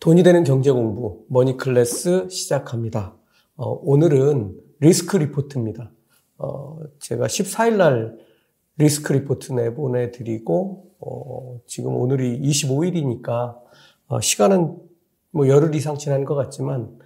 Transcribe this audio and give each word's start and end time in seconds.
돈이 0.00 0.22
되는 0.22 0.44
경제 0.44 0.70
공부 0.70 1.24
머니 1.28 1.56
클래스 1.56 2.28
시작합니다. 2.28 3.16
어, 3.56 3.80
오늘은 3.82 4.56
리스크 4.78 5.16
리포트입니다. 5.16 5.90
어, 6.38 6.78
제가 7.00 7.26
14일 7.26 7.76
날 7.78 8.16
리스크 8.76 9.12
리포트 9.12 9.54
내보내 9.54 10.12
드리고 10.12 10.84
어, 11.00 11.60
지금 11.66 11.96
오늘이 11.96 12.40
25일이니까 12.40 13.56
어, 14.06 14.20
시간은 14.20 14.76
뭐 15.32 15.48
열흘 15.48 15.74
이상 15.74 15.98
지난 15.98 16.24
것 16.24 16.36
같지만 16.36 16.96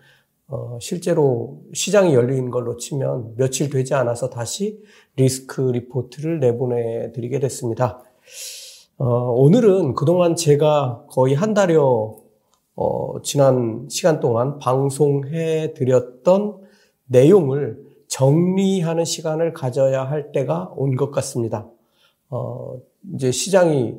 어, 0.49 0.77
실제로 0.79 1.63
시장이 1.73 2.13
열린 2.13 2.51
걸로 2.51 2.77
치면 2.77 3.37
며칠 3.37 3.71
되지 3.71 3.95
않아서 3.95 4.29
다시 4.29 4.83
리스크 5.17 5.63
리포트를 5.63 6.41
내보내 6.41 7.13
드리게 7.13 7.41
됐습니다. 7.41 8.03
어, 8.99 9.07
오늘은 9.07 9.95
그동안 9.95 10.37
제가 10.37 11.07
거의 11.09 11.35
한 11.35 11.55
달여 11.55 12.22
어, 12.75 13.21
지난 13.23 13.87
시간 13.91 14.21
동안 14.21 14.59
방송해 14.59 15.75
드렸던 15.75 16.61
내용을 17.07 17.79
정리하는 18.09 19.05
시간을 19.05 19.53
가져야 19.53 20.05
할 20.05 20.33
때가 20.33 20.73
온 20.77 20.97
것 20.97 21.11
같습니다. 21.11 21.69
어, 22.31 22.77
이제 23.15 23.31
시장이 23.31 23.95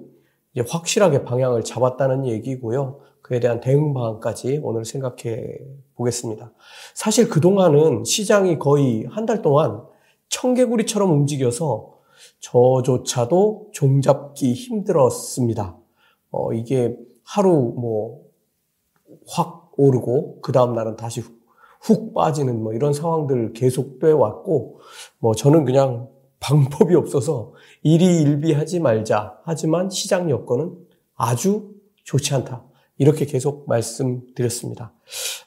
이제 0.54 0.64
확실하게 0.68 1.24
방향을 1.24 1.64
잡았다는 1.64 2.26
얘기고요. 2.28 3.00
그에 3.22 3.40
대한 3.40 3.60
대응 3.62 3.94
방안까지 3.94 4.60
오늘 4.64 4.86
생각해 4.86 5.58
보겠습니다. 5.96 6.52
사실 6.94 7.30
그동안은 7.30 8.04
시장이 8.04 8.60
거의 8.60 9.06
한 9.10 9.26
달 9.26 9.42
동안 9.42 9.82
청개구리처럼 10.30 11.12
움직여서 11.12 11.94
저조차도 12.40 13.70
종잡기 13.72 14.54
힘들었습니다. 14.54 15.78
어, 16.32 16.54
이게 16.54 16.96
하루 17.24 17.74
뭐 17.78 18.22
확 19.28 19.72
오르고 19.78 20.42
그 20.42 20.52
다음 20.52 20.74
날은 20.74 20.96
다시 20.96 21.22
훅, 21.22 21.40
훅 21.82 22.14
빠지는 22.14 22.62
뭐 22.64 22.74
이런 22.74 22.94
상황들 22.94 23.54
계속돼 23.54 24.12
왔고 24.12 24.80
뭐 25.20 25.34
저는 25.34 25.66
그냥 25.66 26.10
방법이 26.40 26.94
없어서 26.96 27.54
일희일비하지 27.84 28.82
말자. 28.82 29.40
하지만 29.44 29.90
시장 29.90 30.30
여건은 30.30 30.76
아주 31.16 31.72
좋지 32.04 32.34
않다. 32.36 32.66
이렇게 32.98 33.26
계속 33.26 33.68
말씀드렸습니다. 33.68 34.94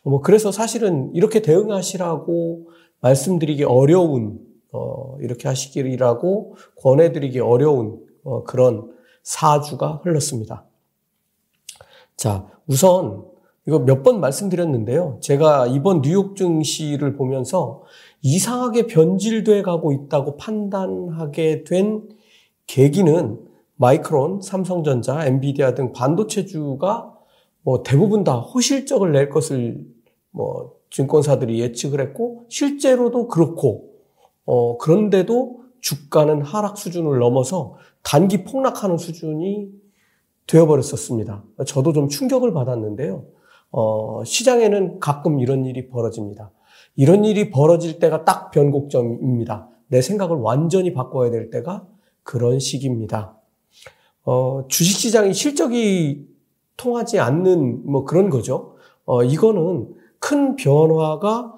뭐 0.03 0.21
그래서 0.21 0.51
사실은 0.51 1.15
이렇게 1.15 1.43
대응하시라고 1.43 2.69
말씀드리기 3.01 3.65
어려운 3.65 4.41
어 4.73 5.17
이렇게 5.21 5.49
하시기라고 5.49 6.57
권해드리기 6.81 7.41
어려운 7.41 8.01
어 8.25 8.43
그런 8.45 8.91
사주가 9.23 10.01
흘렀습니다. 10.03 10.65
자, 12.17 12.47
우선 12.67 13.25
이거 13.67 13.81
몇 13.81 14.03
번 14.03 14.21
말씀드렸는데요. 14.21 15.19
제가 15.21 15.67
이번 15.67 16.03
뉴욕 16.03 16.37
증시를 16.37 17.17
보면서 17.17 17.83
이상하게 18.23 18.87
변질돼 18.87 19.63
가고 19.63 19.93
있다고 19.93 20.37
판단하게 20.37 21.65
된 21.65 22.09
계기는 22.67 23.41
마이크론, 23.77 24.41
삼성전자, 24.41 25.27
엔비디아 25.27 25.75
등 25.75 25.93
반도체주가 25.93 27.13
뭐 27.63 27.83
대부분 27.83 28.25
다 28.25 28.39
호실적을 28.39 29.13
낼 29.13 29.29
것을 29.29 29.85
뭐 30.31 30.77
증권사들이 30.91 31.61
예측을 31.61 32.01
했고 32.01 32.47
실제로도 32.49 33.27
그렇고 33.29 33.91
어 34.45 34.79
그런데도 34.79 35.61
주가는 35.81 36.43
하락 36.43 36.79
수준을 36.79 37.19
넘어서 37.19 37.75
단기 38.03 38.45
폭락하는 38.45 38.97
수준이 38.97 39.69
되어버렸었습니다. 40.47 41.43
저도 41.67 41.93
좀 41.93 42.09
충격을 42.09 42.53
받았는데요. 42.53 43.25
어, 43.71 44.23
시장에는 44.25 45.01
가끔 45.01 45.41
이런 45.41 45.65
일이 45.65 45.89
벌어집니다. 45.89 46.51
이런 46.97 47.25
일이 47.25 47.51
벌어질 47.51 47.99
때가 47.99 48.25
딱 48.25 48.51
변곡점입니다. 48.51 49.69
내 49.89 50.01
생각을 50.01 50.39
완전히 50.39 50.93
바꿔야 50.93 51.31
될 51.31 51.51
때가 51.51 51.87
그런 52.23 52.59
시기입니다. 52.59 53.37
어, 54.25 54.65
주식시장이 54.69 55.33
실적이 55.35 56.27
통하지 56.77 57.21
않는 57.21 57.91
뭐 57.91 58.05
그런 58.05 58.29
거죠. 58.31 58.77
어, 59.05 59.23
이거는 59.23 59.95
큰 60.19 60.57
변화가 60.57 61.55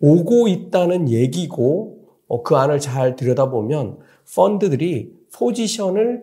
오고 0.00 0.48
있다는 0.48 1.08
얘기고 1.08 1.98
어, 2.28 2.42
그 2.42 2.56
안을 2.56 2.78
잘 2.78 3.16
들여다보면 3.16 3.98
펀드들이 4.34 5.12
포지션을 5.34 6.22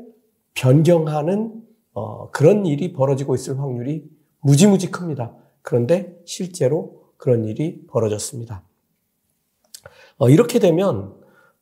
변경하는 0.53 1.61
어, 1.93 2.29
그런 2.31 2.65
일이 2.65 2.93
벌어지고 2.93 3.35
있을 3.35 3.59
확률이 3.59 4.03
무지무지 4.45 4.91
큽니다. 4.91 5.33
그런데 5.63 6.15
실제로 6.23 7.01
그런 7.17 7.45
일이 7.45 7.81
벌어졌습니다. 7.87 8.63
어, 10.17 10.29
이렇게 10.29 10.59
되면 10.59 11.15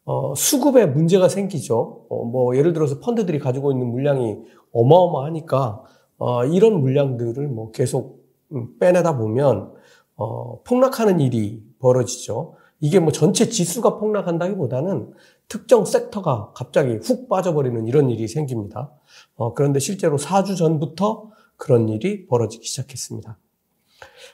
어, 0.04 0.36
수급에 0.36 0.86
문제가 0.86 1.30
생기죠. 1.30 2.06
어, 2.10 2.26
뭐 2.26 2.58
예를 2.58 2.74
들어서 2.74 3.00
펀드들이 3.00 3.40
가지고 3.40 3.72
있는 3.72 3.88
물량이 3.88 4.38
어마어마하니까 4.74 5.84
어, 6.18 6.46
이런 6.46 6.82
물량들을 6.82 7.48
뭐 7.48 7.72
계속 7.72 8.22
음, 8.52 8.78
빼내다 8.80 9.18
보면 9.18 9.74
어, 10.18 10.62
폭락하는 10.64 11.22
일이 11.22 11.64
벌어지죠. 11.80 12.56
이게 12.82 13.00
뭐 13.00 13.14
전체 13.14 13.48
지수가 13.48 13.98
폭락한다기보다는 13.98 15.14
특정 15.48 15.86
섹터가 15.86 16.52
갑자기 16.54 16.96
훅 17.02 17.30
빠져버리는 17.30 17.88
이런 17.88 18.10
일이 18.10 18.28
생깁니다. 18.28 18.92
어, 19.36 19.54
그런데 19.54 19.80
실제로 19.80 20.18
4주 20.18 20.58
전부터 20.58 21.32
그런 21.58 21.90
일이 21.90 22.26
벌어지기 22.28 22.66
시작했습니다. 22.66 23.38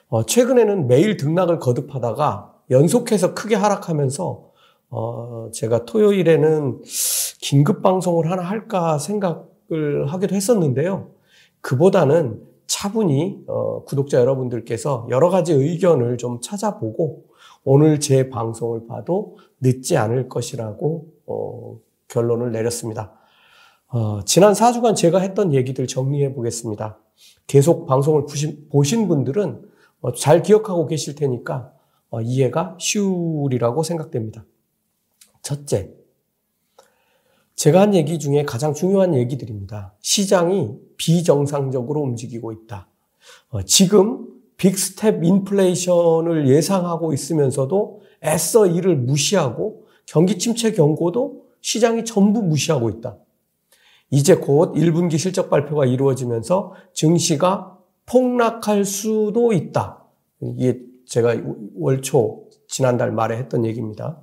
어, 0.08 0.26
최근에는 0.26 0.86
매일 0.88 1.16
등락을 1.16 1.58
거듭하다가 1.58 2.54
연속해서 2.70 3.34
크게 3.34 3.54
하락하면서 3.54 4.50
어, 4.90 5.48
제가 5.52 5.84
토요일에는 5.84 6.82
긴급 7.40 7.82
방송을 7.82 8.30
하나 8.30 8.42
할까 8.42 8.98
생각을 8.98 10.06
하기도 10.08 10.34
했었는데요. 10.34 11.10
그보다는 11.60 12.42
차분히 12.66 13.42
어, 13.46 13.84
구독자 13.84 14.18
여러분들께서 14.20 15.06
여러 15.10 15.28
가지 15.28 15.52
의견을 15.52 16.18
좀 16.18 16.40
찾아보고 16.40 17.24
오늘 17.64 18.00
제 18.00 18.30
방송을 18.30 18.86
봐도 18.86 19.36
늦지 19.60 19.96
않을 19.96 20.28
것이라고 20.28 21.06
어, 21.26 21.78
결론을 22.08 22.52
내렸습니다. 22.52 23.19
어, 23.92 24.22
지난 24.24 24.52
4주간 24.52 24.94
제가 24.94 25.18
했던 25.18 25.52
얘기들 25.52 25.88
정리해 25.88 26.32
보겠습니다. 26.32 27.00
계속 27.48 27.86
방송을 27.86 28.24
보신 28.70 29.08
분들은 29.08 29.62
어, 30.00 30.12
잘 30.12 30.42
기억하고 30.42 30.86
계실 30.86 31.16
테니까 31.16 31.72
어, 32.10 32.20
이해가 32.20 32.76
쉬우리라고 32.78 33.82
생각됩니다. 33.82 34.44
첫째, 35.42 35.92
제가 37.56 37.80
한 37.80 37.94
얘기 37.94 38.20
중에 38.20 38.44
가장 38.44 38.74
중요한 38.74 39.14
얘기들입니다. 39.14 39.94
시장이 40.00 40.70
비정상적으로 40.96 42.00
움직이고 42.00 42.52
있다. 42.52 42.86
어, 43.48 43.62
지금 43.62 44.28
빅스텝 44.56 45.24
인플레이션을 45.24 46.46
예상하고 46.48 47.12
있으면서도 47.12 48.02
애써 48.24 48.68
이를 48.68 48.96
무시하고 48.96 49.86
경기 50.06 50.38
침체 50.38 50.70
경고도 50.70 51.46
시장이 51.60 52.04
전부 52.04 52.40
무시하고 52.40 52.88
있다. 52.88 53.18
이제 54.10 54.34
곧 54.34 54.74
1분기 54.74 55.18
실적 55.18 55.48
발표가 55.48 55.86
이루어지면서 55.86 56.74
증시가 56.92 57.78
폭락할 58.06 58.84
수도 58.84 59.52
있다. 59.52 60.04
이게 60.40 60.80
제가 61.06 61.36
월초 61.76 62.48
지난달 62.68 63.12
말에 63.12 63.36
했던 63.36 63.64
얘기입니다. 63.64 64.20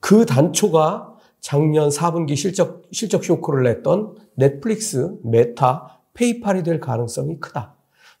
그 0.00 0.26
단초가 0.26 1.16
작년 1.40 1.88
4분기 1.88 2.36
실적, 2.36 2.82
실적 2.92 3.24
쇼크를 3.24 3.64
냈던 3.64 4.14
넷플릭스, 4.34 5.16
메타, 5.22 6.00
페이팔이 6.14 6.62
될 6.62 6.80
가능성이 6.80 7.40
크다. 7.40 7.76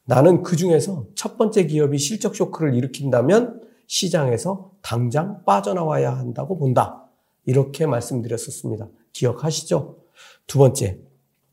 나는 0.06 0.42
그 0.42 0.56
중에서 0.56 1.06
첫 1.14 1.38
번째 1.38 1.66
기업이 1.66 1.98
실적 1.98 2.34
쇼크를 2.34 2.74
일으킨다면 2.74 3.62
시장에서 3.86 4.72
당장 4.82 5.42
빠져나와야 5.44 6.16
한다고 6.16 6.58
본다. 6.58 7.06
이렇게 7.46 7.86
말씀드렸었습니다. 7.86 8.88
기억하시죠? 9.12 10.03
두 10.46 10.58
번째, 10.58 10.98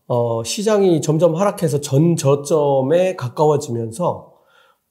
어, 0.08 0.44
시장이 0.44 1.02
점점 1.02 1.36
하락해서 1.36 1.82
전 1.82 2.16
저점에 2.16 3.16
가까워지면서 3.16 4.32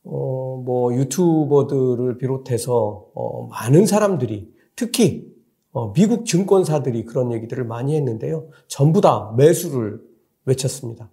어, 0.04 0.62
뭐 0.64 0.94
유튜버들을 0.94 2.18
비롯해서 2.18 3.06
어, 3.14 3.46
많은 3.48 3.86
사람들이 3.86 4.48
특히 4.76 5.28
어, 5.72 5.92
미국 5.92 6.24
증권사들이 6.24 7.04
그런 7.04 7.32
얘기들을 7.32 7.64
많이 7.64 7.94
했는데요. 7.94 8.48
전부 8.66 9.00
다 9.00 9.32
매수를 9.36 10.00
외쳤습니다. 10.46 11.10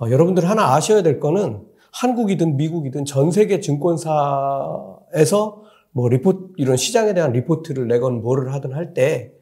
어, 0.00 0.10
여러분들 0.10 0.48
하나 0.48 0.74
아셔야 0.74 1.02
될 1.02 1.18
거는 1.18 1.64
한국이든 1.92 2.58
미국이든 2.58 3.06
전 3.06 3.30
세계 3.30 3.60
증권사에서 3.60 5.62
뭐 5.92 6.08
리포트 6.08 6.52
이런 6.58 6.76
시장에 6.76 7.14
대한 7.14 7.32
리포트를 7.32 7.88
내건 7.88 8.20
뭐를 8.20 8.52
하든 8.52 8.74
할 8.74 8.92
때 8.92 9.32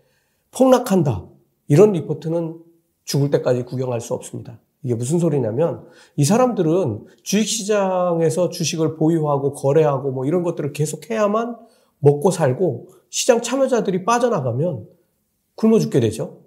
폭락한다 0.53 1.27
이런 1.69 1.93
리포트는 1.93 2.59
죽을 3.05 3.31
때까지 3.31 3.65
구경할 3.65 4.01
수 4.01 4.15
없습니다. 4.15 4.59
이게 4.83 4.95
무슨 4.95 5.19
소리냐면 5.19 5.87
이 6.17 6.25
사람들은 6.25 7.07
주식시장에서 7.23 8.51
주식을 8.51 8.97
보유하고 8.97 9.53
거래하고 9.53 10.13
뭐 10.13 10.27
이런 10.27 10.43
것들을 10.43 10.73
계속 10.73 11.11
해야만 11.11 11.57
먹고 11.99 12.31
살고 12.31 12.89
시장 13.09 13.43
참여자들이 13.43 14.05
빠져나가면 14.05 14.87
굶어 15.55 15.79
죽게 15.79 16.01
되죠. 16.01 16.43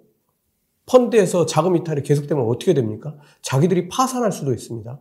펀드에서 0.86 1.46
자금 1.46 1.76
이탈이 1.76 2.02
계속되면 2.02 2.46
어떻게 2.46 2.74
됩니까? 2.74 3.16
자기들이 3.42 3.88
파산할 3.88 4.32
수도 4.32 4.52
있습니다. 4.52 4.98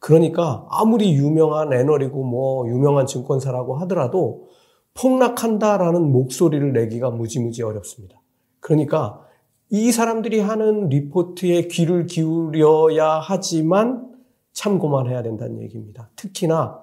그러니까 0.00 0.66
아무리 0.70 1.12
유명한 1.14 1.72
애널이고 1.72 2.24
뭐 2.24 2.68
유명한 2.68 3.06
증권사라고 3.06 3.76
하더라도 3.78 4.48
폭락한다라는 4.94 6.10
목소리를 6.10 6.72
내기가 6.72 7.10
무지무지 7.10 7.62
어렵습니다. 7.62 8.20
그러니까 8.60 9.24
이 9.70 9.92
사람들이 9.92 10.40
하는 10.40 10.88
리포트에 10.88 11.68
귀를 11.68 12.06
기울여야 12.06 13.20
하지만 13.22 14.08
참고만 14.52 15.08
해야 15.08 15.22
된다는 15.22 15.60
얘기입니다. 15.60 16.08
특히나 16.16 16.82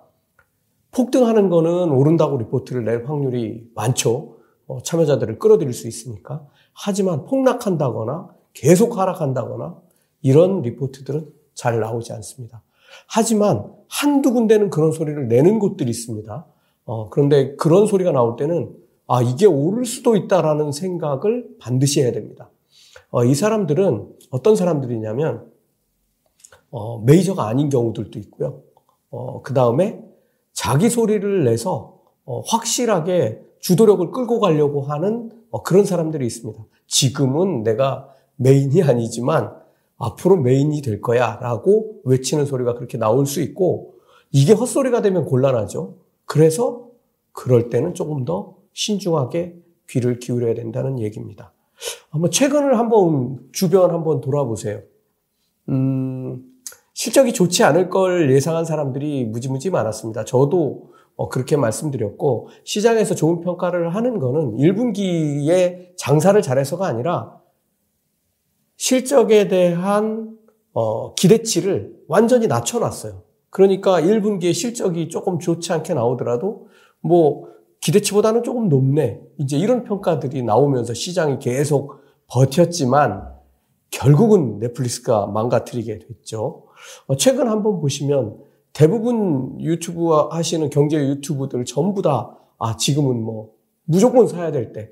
폭등하는 0.92 1.50
거는 1.50 1.90
오른다고 1.92 2.38
리포트를 2.38 2.86
낼 2.86 3.06
확률이 3.06 3.68
많죠. 3.74 4.36
어, 4.68 4.82
참여자들을 4.82 5.40
끌어들일 5.40 5.74
수 5.74 5.88
있으니까. 5.88 6.46
하지만 6.74 7.26
폭락한다거나 7.26 8.30
계속 8.54 8.98
하락한다거나 8.98 9.78
이런 10.22 10.62
리포트들은 10.62 11.28
잘 11.54 11.80
나오지 11.80 12.14
않습니다. 12.14 12.62
하지만 13.08 13.74
한두 13.90 14.32
군데는 14.32 14.70
그런 14.70 14.92
소리를 14.92 15.28
내는 15.28 15.60
곳들이 15.60 15.90
있습니다. 15.90 16.46
어, 16.86 17.10
그런데 17.10 17.56
그런 17.56 17.88
소리가 17.88 18.12
나올 18.12 18.36
때는 18.36 18.76
아, 19.08 19.22
이게 19.22 19.46
오를 19.46 19.86
수도 19.86 20.16
있다라는 20.16 20.72
생각을 20.72 21.48
반드시 21.60 22.02
해야 22.02 22.12
됩니다. 22.12 22.50
어, 23.12 23.24
이 23.24 23.34
사람들은 23.34 24.16
어떤 24.32 24.56
사람들이냐면 24.56 25.52
어, 26.72 27.00
메이저가 27.00 27.48
아닌 27.48 27.70
경우들도 27.70 28.20
있고요. 28.20 28.62
어, 29.10 29.42
그 29.42 29.54
다음에 29.54 30.04
자기 30.52 30.90
소리를 30.90 31.44
내서 31.44 32.00
어, 32.26 32.42
확실하게 32.42 33.42
주도력을 33.60 34.12
끌고 34.12 34.40
가려고 34.40 34.82
하는 34.82 35.32
어, 35.52 35.64
그런 35.64 35.86
사람들이 35.86 36.26
있습니다. 36.26 36.62
지금은 36.88 37.64
내가 37.64 38.10
메인이 38.36 38.82
아니지만 38.84 39.56
앞으로 39.98 40.38
메인이 40.38 40.82
될 40.82 41.02
거야 41.02 41.38
라고 41.42 42.02
외치는 42.04 42.46
소리가 42.46 42.74
그렇게 42.76 42.98
나올 42.98 43.26
수 43.26 43.42
있고 43.42 43.96
이게 44.32 44.54
헛소리가 44.54 45.02
되면 45.02 45.26
곤란하죠. 45.26 45.96
그래서 46.26 46.90
그럴 47.32 47.70
때는 47.70 47.94
조금 47.94 48.26
더 48.26 48.56
신중하게 48.74 49.56
귀를 49.90 50.20
기울여야 50.20 50.56
된다는 50.56 51.00
얘기입니다. 51.00 51.54
한번 52.10 52.32
최근을 52.32 52.78
한번 52.78 53.40
주변 53.52 53.92
한번 53.92 54.22
돌아보세요. 54.22 54.82
음, 55.70 56.44
실적이 56.94 57.34
좋지 57.34 57.64
않을 57.64 57.90
걸 57.90 58.32
예상한 58.32 58.66
사람들이 58.66 59.26
무지무지 59.26 59.70
많았습니다. 59.70 60.26
저도 60.26 60.94
어, 61.18 61.30
그렇게 61.30 61.56
말씀드렸고 61.56 62.50
시장에서 62.64 63.16
좋은 63.16 63.42
평가를 63.42 63.96
하는 63.96 64.20
거는 64.20 64.58
1분기에 64.58 65.98
장사를 65.98 66.42
잘해서가 66.42 66.86
아니라 66.86 67.40
실적에 68.78 69.48
대한 69.48 70.38
어, 70.74 71.16
기대치를 71.16 71.96
완전히 72.08 72.48
낮춰놨어요. 72.48 73.24
그러니까 73.50 74.02
1분기에 74.02 74.54
실적이 74.54 75.08
조금 75.08 75.40
좋지 75.40 75.72
않게 75.72 75.94
나오더라도 75.94 76.68
뭐 77.00 77.48
기대치보다는 77.86 78.42
조금 78.42 78.68
높네. 78.68 79.22
이제 79.38 79.60
이런 79.60 79.84
평가들이 79.84 80.42
나오면서 80.42 80.96
시장이 80.96 81.38
계속 81.38 82.00
버텼지만 82.26 83.32
결국은 83.92 84.58
넷플릭스가 84.58 85.28
망가뜨리게 85.28 86.00
됐죠. 86.00 86.64
어, 87.06 87.16
최근 87.16 87.48
한번 87.48 87.80
보시면 87.80 88.40
대부분 88.74 89.62
유튜브 89.62 90.12
하시는 90.12 90.68
경제 90.72 90.98
유튜브들 90.98 91.64
전부 91.66 92.02
다, 92.02 92.36
아, 92.58 92.76
지금은 92.76 93.22
뭐, 93.22 93.52
무조건 93.84 94.28
사야 94.28 94.52
될 94.52 94.74
때, 94.74 94.90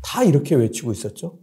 다 0.00 0.22
이렇게 0.22 0.54
외치고 0.54 0.92
있었죠. 0.92 1.36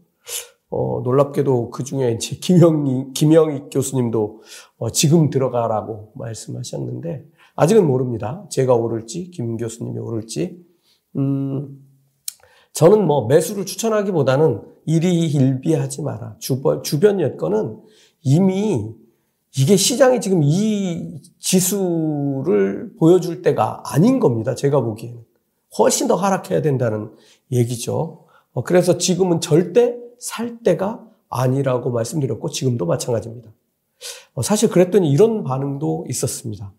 어, 0.70 1.02
놀랍게도 1.04 1.70
그 1.72 1.84
중에 1.84 2.14
이제 2.14 2.38
김영희, 2.38 3.14
김영희 3.14 3.64
교수님도 3.72 4.42
어, 4.78 4.90
지금 4.90 5.30
들어가라고 5.30 6.14
말씀하셨는데, 6.16 7.26
아직은 7.58 7.86
모릅니다. 7.86 8.46
제가 8.50 8.74
오를지, 8.74 9.32
김 9.32 9.58
교수님이 9.58 10.00
오를지. 10.00 10.67
음, 11.18 11.84
저는 12.74 13.06
뭐 13.06 13.28
매수를 13.28 13.66
추천하기보다는 13.66 14.62
일희일비하지 14.86 16.04
마라. 16.04 16.36
주변, 16.40 16.84
주변 16.84 17.20
여건은 17.20 17.80
이미 18.22 18.94
이게 19.58 19.76
시장이 19.76 20.22
지금 20.22 20.42
이 20.44 21.20
지수를 21.40 22.94
보여줄 23.00 23.42
때가 23.42 23.82
아닌 23.86 24.20
겁니다. 24.20 24.54
제가 24.54 24.82
보기에는. 24.82 25.26
훨씬 25.80 26.08
더 26.08 26.16
하락해야 26.16 26.62
된다는 26.62 27.12
얘기죠. 27.52 28.26
어, 28.54 28.64
그래서 28.64 28.98
지금은 28.98 29.42
절대 29.42 29.98
살 30.20 30.60
때가 30.64 31.04
아니라고 31.30 31.92
말씀드렸고 31.92 32.50
지금도 32.50 32.86
마찬가지입니다. 32.86 33.52
어, 34.34 34.42
사실 34.42 34.70
그랬더니 34.70 35.10
이런 35.12 35.44
반응도 35.44 36.06
있었습니다. 36.10 36.74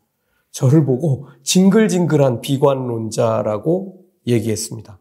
저를 0.51 0.85
보고 0.85 1.27
징글징글한 1.43 2.41
비관론자라고 2.41 3.98
얘기했습니다. 4.29 4.99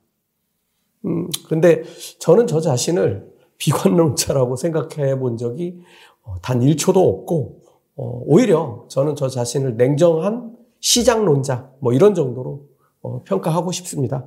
음, 1.05 1.29
그런데 1.45 1.83
저는 2.19 2.47
저 2.47 2.59
자신을 2.59 3.31
비관론자라고 3.57 4.55
생각해 4.55 5.19
본 5.19 5.37
적이 5.37 5.79
어, 6.23 6.35
단 6.41 6.59
1초도 6.59 6.97
없고, 6.97 7.61
어, 7.95 8.21
오히려 8.25 8.85
저는 8.89 9.15
저 9.15 9.29
자신을 9.29 9.77
냉정한 9.77 10.55
시장론자, 10.79 11.71
뭐 11.79 11.93
이런 11.93 12.13
정도로 12.13 12.65
어, 13.01 13.23
평가하고 13.23 13.71
싶습니다. 13.71 14.25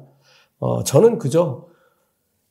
어, 0.59 0.83
저는 0.85 1.19
그저 1.19 1.67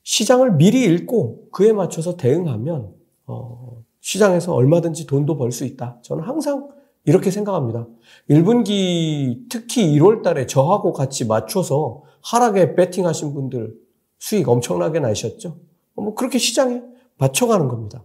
시장을 0.03 0.53
미리 0.55 0.85
읽고 0.85 1.49
그에 1.51 1.73
맞춰서 1.73 2.15
대응하면 2.15 2.93
어, 3.27 3.83
시장에서 4.01 4.53
얼마든지 4.53 5.05
돈도 5.07 5.37
벌 5.37 5.51
수 5.51 5.65
있다. 5.65 5.99
저는 6.03 6.23
항상 6.23 6.69
이렇게 7.05 7.31
생각합니다. 7.31 7.87
1분기 8.29 9.45
특히 9.49 9.85
1월 9.97 10.21
달에 10.23 10.45
저하고 10.45 10.93
같이 10.93 11.25
맞춰서 11.25 12.03
하락에 12.21 12.75
베팅하신 12.75 13.33
분들 13.33 13.75
수익 14.19 14.47
엄청나게 14.47 14.99
나셨죠? 14.99 15.57
어, 15.95 16.01
뭐 16.01 16.15
그렇게 16.15 16.37
시장에 16.37 16.81
맞춰가는 17.17 17.67
겁니다. 17.67 18.03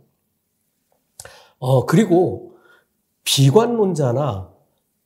어, 1.58 1.86
그리고 1.86 2.56
비관론자나 3.24 4.52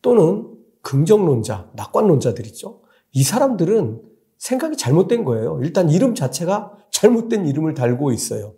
또는 0.02 0.58
긍정론자, 0.82 1.70
낙관론자들 1.74 2.46
있죠? 2.46 2.80
이 3.12 3.22
사람들은 3.22 4.02
생각이 4.38 4.76
잘못된 4.76 5.24
거예요. 5.24 5.58
일단 5.62 5.90
이름 5.90 6.14
자체가 6.14 6.72
잘못된 6.90 7.46
이름을 7.46 7.74
달고 7.74 8.12
있어요. 8.12 8.54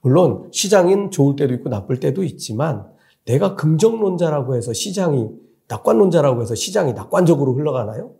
물론 0.00 0.48
시장인 0.52 1.10
좋을 1.10 1.36
때도 1.36 1.54
있고 1.54 1.68
나쁠 1.68 2.00
때도 2.00 2.24
있지만 2.24 2.86
내가 3.24 3.54
긍정론자라고 3.54 4.56
해서 4.56 4.72
시장이 4.72 5.28
낙관론자라고 5.68 6.42
해서 6.42 6.54
시장이 6.54 6.94
낙관적으로 6.94 7.54
흘러가나요? 7.54 8.12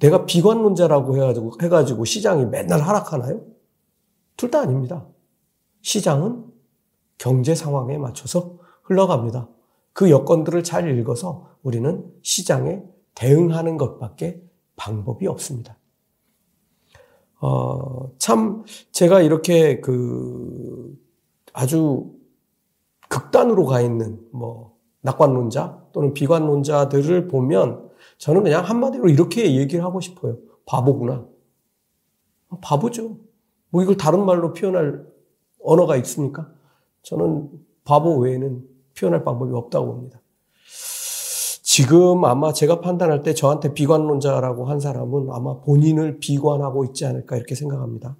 내가 0.00 0.26
비관론자라고 0.26 1.16
해가지고, 1.16 1.52
해가지고 1.62 2.04
시장이 2.04 2.46
맨날 2.46 2.80
하락하나요? 2.80 3.42
둘 4.36 4.50
다 4.50 4.60
아닙니다. 4.60 5.06
시장은 5.82 6.44
경제 7.18 7.54
상황에 7.54 7.98
맞춰서 7.98 8.58
흘러갑니다. 8.82 9.48
그 9.92 10.10
여건들을 10.10 10.64
잘 10.64 10.98
읽어서 10.98 11.48
우리는 11.62 12.04
시장에 12.22 12.82
대응하는 13.14 13.76
것밖에 13.76 14.42
방법이 14.76 15.26
없습니다. 15.28 15.78
어, 17.40 18.10
참, 18.18 18.64
제가 18.90 19.20
이렇게 19.20 19.80
그 19.80 20.98
아주 21.52 22.12
극단으로 23.08 23.66
가 23.66 23.80
있는 23.80 24.20
뭐 24.32 24.76
낙관론자 25.02 25.84
또는 25.92 26.14
비관론자들을 26.14 27.28
보면 27.28 27.83
저는 28.18 28.42
그냥 28.42 28.64
한마디로 28.64 29.08
이렇게 29.08 29.56
얘기를 29.56 29.84
하고 29.84 30.00
싶어요. 30.00 30.38
바보구나. 30.66 31.26
바보죠. 32.60 33.18
뭐 33.70 33.82
이걸 33.82 33.96
다른 33.96 34.24
말로 34.24 34.52
표현할 34.52 35.04
언어가 35.62 35.96
있습니까? 35.96 36.50
저는 37.02 37.50
바보 37.84 38.18
외에는 38.18 38.62
표현할 38.98 39.24
방법이 39.24 39.52
없다고 39.52 39.86
봅니다. 39.86 40.20
지금 41.62 42.24
아마 42.24 42.52
제가 42.52 42.80
판단할 42.80 43.22
때 43.24 43.34
저한테 43.34 43.74
비관론자라고 43.74 44.66
한 44.66 44.78
사람은 44.78 45.28
아마 45.32 45.58
본인을 45.60 46.20
비관하고 46.20 46.84
있지 46.84 47.04
않을까 47.04 47.36
이렇게 47.36 47.56
생각합니다. 47.56 48.16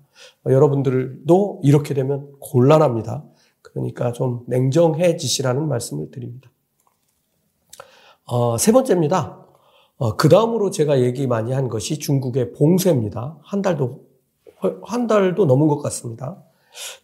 여러분들도 0.46 1.60
이렇게 1.62 1.94
되면 1.94 2.32
곤란합니다. 2.40 3.22
그러니까 3.62 4.12
좀 4.12 4.42
냉정해지시라는 4.46 5.68
말씀을 5.68 6.10
드립니다. 6.10 6.50
어, 8.24 8.58
세 8.58 8.72
번째입니다. 8.72 9.43
어, 10.04 10.16
그 10.16 10.28
다음으로 10.28 10.70
제가 10.70 11.00
얘기 11.00 11.26
많이 11.26 11.52
한 11.52 11.70
것이 11.70 11.98
중국의 11.98 12.52
봉쇄입니다. 12.52 13.38
한 13.42 13.62
달도, 13.62 14.02
한 14.82 15.06
달도 15.06 15.46
넘은 15.46 15.66
것 15.66 15.78
같습니다. 15.78 16.42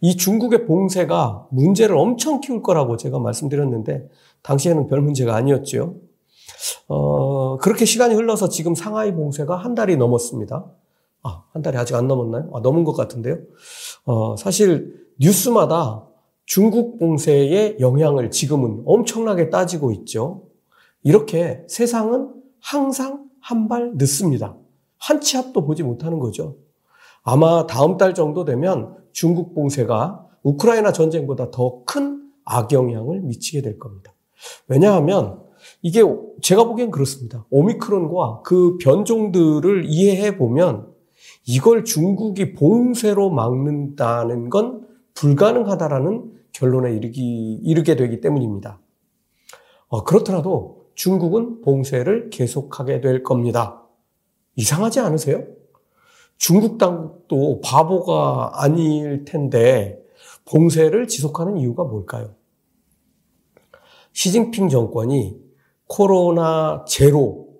이 0.01 0.15
중국의 0.17 0.67
봉쇄가 0.67 1.47
문제를 1.49 1.97
엄청 1.97 2.41
키울 2.41 2.61
거라고 2.61 2.97
제가 2.97 3.17
말씀드렸는데 3.17 4.07
당시에는 4.43 4.85
별 4.85 5.01
문제가 5.01 5.33
아니었죠. 5.35 5.95
어, 6.89 7.57
그렇게 7.57 7.85
시간이 7.85 8.13
흘러서 8.13 8.49
지금 8.49 8.75
상하이 8.75 9.15
봉쇄가 9.15 9.55
한 9.55 9.73
달이 9.73 9.97
넘었습니다. 9.97 10.63
아, 11.23 11.43
한 11.53 11.63
달이 11.63 11.77
아직 11.77 11.95
안 11.95 12.07
넘었나요? 12.07 12.51
아, 12.53 12.59
넘은 12.59 12.83
것 12.83 12.93
같은데요. 12.93 13.39
어, 14.05 14.35
사실 14.35 15.07
뉴스마다 15.19 16.05
중국 16.45 16.99
봉쇄의 16.99 17.77
영향을 17.79 18.29
지금은 18.29 18.83
엄청나게 18.85 19.49
따지고 19.49 19.91
있죠. 19.91 20.43
이렇게 21.01 21.63
세상은 21.67 22.40
항상 22.61 23.29
한 23.41 23.67
발 23.67 23.93
늦습니다. 23.95 24.55
한 24.99 25.19
치 25.19 25.37
앞도 25.37 25.65
보지 25.65 25.83
못하는 25.83 26.19
거죠. 26.19 26.57
아마 27.23 27.65
다음 27.67 27.97
달 27.97 28.13
정도 28.13 28.45
되면 28.45 28.95
중국 29.11 29.53
봉쇄가 29.55 30.27
우크라이나 30.43 30.91
전쟁보다 30.91 31.51
더 31.51 31.83
큰 31.85 32.29
악영향을 32.45 33.21
미치게 33.21 33.61
될 33.61 33.77
겁니다. 33.77 34.13
왜냐하면 34.67 35.39
이게 35.81 36.01
제가 36.41 36.63
보기엔 36.65 36.89
그렇습니다. 36.91 37.45
오미크론과 37.51 38.41
그 38.43 38.77
변종들을 38.79 39.85
이해해 39.87 40.37
보면 40.37 40.87
이걸 41.45 41.83
중국이 41.83 42.53
봉쇄로 42.53 43.29
막는다는 43.29 44.49
건 44.49 44.87
불가능하다라는 45.13 46.31
결론에 46.53 46.95
이르기, 46.95 47.59
이르게 47.63 47.95
되기 47.95 48.21
때문입니다. 48.21 48.79
어, 49.87 50.03
그렇더라도 50.03 50.80
중국은 50.95 51.61
봉쇄를 51.61 52.29
계속하게 52.29 53.01
될 53.01 53.23
겁니다. 53.23 53.83
이상하지 54.55 54.99
않으세요? 54.99 55.45
중국 56.37 56.77
당도 56.77 57.61
바보가 57.63 58.51
아닐 58.63 59.25
텐데 59.25 60.01
봉쇄를 60.45 61.07
지속하는 61.07 61.57
이유가 61.57 61.83
뭘까요? 61.83 62.35
시진핑 64.13 64.69
정권이 64.69 65.39
코로나 65.87 66.83
제로 66.87 67.51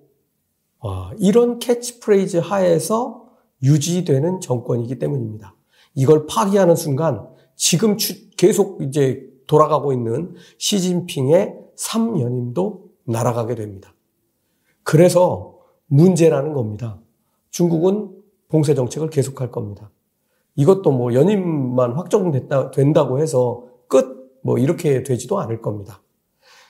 아, 0.80 1.12
이런 1.20 1.60
캐치프레이즈 1.60 2.38
하에서 2.38 3.28
유지되는 3.62 4.40
정권이기 4.40 4.98
때문입니다. 4.98 5.56
이걸 5.94 6.26
파기하는 6.26 6.76
순간 6.76 7.28
지금 7.56 7.98
계속 8.36 8.82
이제 8.82 9.30
돌아가고 9.46 9.94
있는 9.94 10.34
시진핑의 10.58 11.56
3연임도 11.78 12.91
날아가게 13.12 13.56
됩니다. 13.56 13.94
그래서 14.84 15.60
문제라는 15.88 16.54
겁니다. 16.54 17.00
중국은 17.50 18.16
봉쇄 18.50 18.74
정책을 18.74 19.10
계속할 19.10 19.52
겁니다. 19.52 19.92
이것도 20.56 20.92
뭐 20.92 21.14
연임만 21.14 21.94
확정됐다, 21.94 22.72
된다고 22.72 23.20
해서 23.20 23.66
끝, 23.88 24.40
뭐 24.44 24.58
이렇게 24.58 25.04
되지도 25.04 25.40
않을 25.40 25.62
겁니다. 25.62 26.02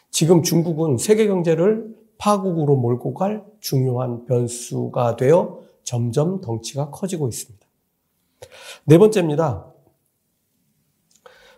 지금 0.09 0.43
중국은 0.43 0.97
세계 0.97 1.27
경제를 1.27 1.95
파국으로 2.17 2.75
몰고 2.75 3.13
갈 3.13 3.43
중요한 3.59 4.25
변수가 4.25 5.15
되어 5.15 5.61
점점 5.83 6.41
덩치가 6.41 6.91
커지고 6.91 7.27
있습니다. 7.27 7.65
네 8.85 8.97
번째입니다. 8.97 9.65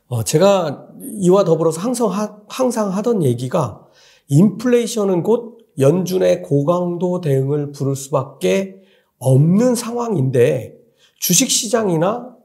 어, 0.07 0.23
제가 0.23 0.87
이와 1.19 1.43
더불어서 1.43 1.81
항상, 1.81 2.09
하, 2.09 2.37
항상 2.47 2.91
하던 2.91 3.23
얘기가 3.23 3.82
인플레이션은 4.27 5.23
곧 5.23 5.59
연준의 5.79 6.43
고강도 6.43 7.21
대응을 7.21 7.71
부를 7.71 7.95
수밖에 7.95 8.81
없는 9.19 9.75
상황인데 9.75 10.77
주식시장이나 11.19 12.35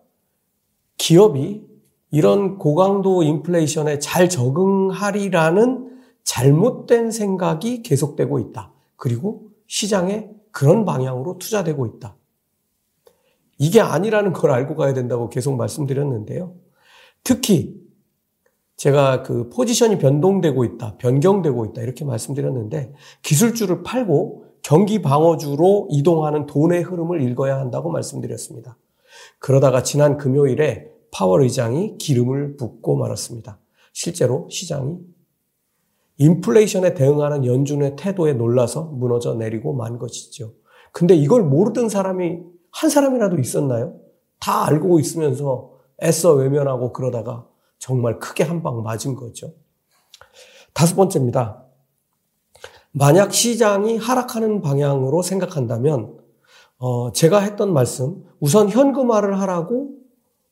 기업이 0.97 1.66
이런 2.11 2.58
고강도 2.58 3.23
인플레이션에 3.23 3.99
잘 3.99 4.28
적응하리라는 4.28 5.88
잘못된 6.25 7.11
생각이 7.11 7.82
계속되고 7.82 8.38
있다. 8.38 8.73
그리고 8.97 9.49
시장에 9.66 10.30
그런 10.50 10.85
방향으로 10.85 11.38
투자되고 11.38 11.87
있다. 11.87 12.16
이게 13.58 13.80
아니라는 13.80 14.32
걸 14.32 14.50
알고 14.50 14.76
가야 14.76 14.94
된다고 14.94 15.28
계속 15.28 15.56
말씀드렸는데요. 15.56 16.54
특히 17.25 17.75
제가 18.78 19.25
그 19.25 19.49
포지션이 19.50 19.99
변동되고 19.99 20.64
있다, 20.64 20.99
변경되고 20.99 21.66
있다 21.66 21.82
이렇게 21.82 22.04
말씀드렸는데 22.04 22.92
기술주를 23.23 23.82
팔고 23.82 24.44
경기 24.62 25.02
방어주로 25.02 25.88
이동하는 25.90 26.47
돈의 26.47 26.82
흐름을 26.82 27.20
읽어야 27.23 27.58
한다고 27.58 27.90
말씀드렸습니다. 27.90 28.78
그러다가 29.40 29.82
지난 29.82 30.16
금요일에 30.16 30.90
파월 31.11 31.42
의장이 31.42 31.99
기름을 31.99 32.56
붓고 32.56 32.97
말았습니다. 32.97 33.58
실제로 33.92 34.49
시장이 34.49 34.99
인플레이션에 36.18 36.94
대응하는 36.94 37.44
연준의 37.44 37.97
태도에 37.97 38.35
놀라서 38.35 38.85
무너져 38.85 39.35
내리고 39.35 39.75
만 39.75 39.99
것이죠. 39.99 40.52
근데 40.92 41.16
이걸 41.16 41.42
모르던 41.42 41.88
사람이 41.88 42.38
한 42.70 42.90
사람이라도 42.90 43.38
있었나요? 43.38 43.97
다 44.38 44.66
알고 44.66 45.00
있으면서 45.00 45.73
애써 46.00 46.35
외면하고 46.35 46.92
그러다가 46.92 47.49
정말 47.78 48.18
크게 48.18 48.44
한 48.44 48.62
방 48.62 48.82
맞은 48.82 49.14
거죠. 49.14 49.52
다섯 50.73 50.94
번째입니다. 50.97 51.64
만약 52.92 53.32
시장이 53.32 53.97
하락하는 53.99 54.61
방향으로 54.61 55.23
생각한다면 55.23 56.18
어, 56.78 57.12
제가 57.12 57.40
했던 57.40 57.73
말씀 57.73 58.25
우선 58.40 58.68
현금화를 58.68 59.40
하라고 59.40 59.90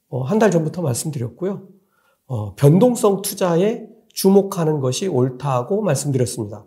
어, 0.09 0.23
한 0.23 0.39
달 0.39 0.51
전부터 0.51 0.83
말씀드렸고요. 0.83 1.63
어, 2.27 2.55
변동성 2.55 3.23
투자에 3.23 3.87
주목하는 4.13 4.81
것이 4.81 5.09
옳다고 5.09 5.83
말씀드렸습니다. 5.83 6.65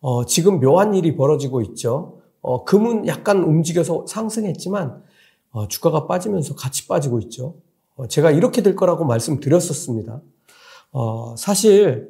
어, 0.00 0.24
지금 0.24 0.60
묘한 0.60 0.94
일이 0.94 1.16
벌어지고 1.16 1.60
있죠. 1.62 2.20
어, 2.40 2.64
금은 2.64 3.06
약간 3.06 3.42
움직여서 3.42 4.06
상승했지만 4.06 5.02
어, 5.50 5.68
주가가 5.68 6.06
빠지면서 6.06 6.54
같이 6.54 6.86
빠지고 6.86 7.18
있죠. 7.20 7.56
어, 7.98 8.06
제가 8.06 8.30
이렇게 8.30 8.62
될 8.62 8.76
거라고 8.76 9.04
말씀드렸었습니다. 9.04 10.22
어, 10.92 11.34
사실 11.36 12.08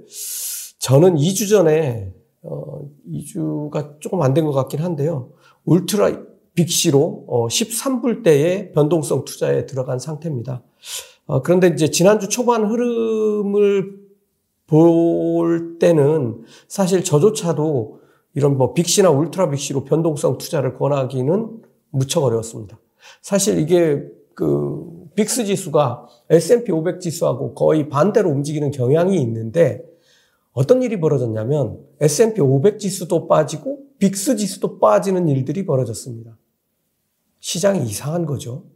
저는 0.78 1.16
2주 1.16 1.49
전에 1.49 2.12
어, 2.42 2.83
2주가 3.11 3.99
조금 4.00 4.21
안 4.23 4.35
된 4.35 4.45
것 4.45 4.52
같긴 4.52 4.80
한데요. 4.80 5.30
울트라 5.64 6.23
빅시로 6.54 7.25
어, 7.26 7.49
13불대의 7.49 8.73
변동성 8.75 9.25
투자에 9.25 9.64
들어간 9.66 9.99
상태입니다. 9.99 10.62
어, 11.26 11.42
그런데 11.42 11.68
이제 11.68 11.90
지난주 11.90 12.28
초반 12.28 12.66
흐름을 12.71 13.99
볼 14.66 15.78
때는 15.78 16.42
사실 16.68 17.02
저조차도 17.02 18.00
이런 18.35 18.59
뭐 18.59 18.75
빅시나 18.75 19.11
울트라 19.11 19.49
빅시로 19.50 19.85
변동성 19.85 20.37
투자를 20.37 20.76
권하기는 20.76 21.62
무척 21.90 22.25
어려웠습니다. 22.25 22.78
사실 23.23 23.59
이게 23.59 24.02
그 24.35 24.97
빅스 25.18 25.46
지수가 25.46 26.06
S&P 26.30 26.70
500 26.70 27.00
지수하고 27.00 27.52
거의 27.54 27.88
반대로 27.88 28.30
움직이는 28.30 28.70
경향이 28.70 29.20
있는데 29.20 29.82
어떤 30.52 30.80
일이 30.80 31.00
벌어졌냐면 31.00 31.80
S&P 32.00 32.40
500 32.40 32.78
지수도 32.78 33.26
빠지고 33.26 33.80
빅스 33.98 34.37
지수도 34.37 34.78
빠지는 34.78 35.26
일들이 35.26 35.66
벌어졌습니다. 35.66 36.38
시장이 37.40 37.84
이상한 37.84 38.26
거죠. 38.26 38.66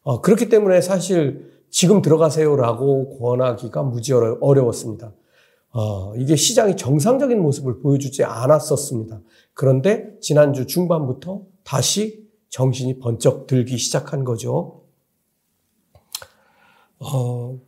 어, 0.00 0.22
그렇기 0.22 0.48
때문에 0.48 0.80
사실 0.80 1.52
지금 1.68 2.00
들어가세요라고 2.00 3.18
권하기가 3.18 3.82
무지 3.82 4.14
어려웠습니다. 4.14 5.12
어, 5.74 6.16
이게 6.16 6.34
시장이 6.34 6.76
정상적인 6.76 7.42
모습을 7.42 7.80
보여주지 7.80 8.24
않았었습니다. 8.24 9.20
그런데 9.52 10.18
지난주 10.22 10.66
중반부터 10.66 11.42
다시 11.62 12.26
정신이 12.48 13.00
번쩍 13.00 13.46
들기 13.46 13.76
시작한 13.76 14.24
거죠. 14.24 14.83
어, 16.98 17.58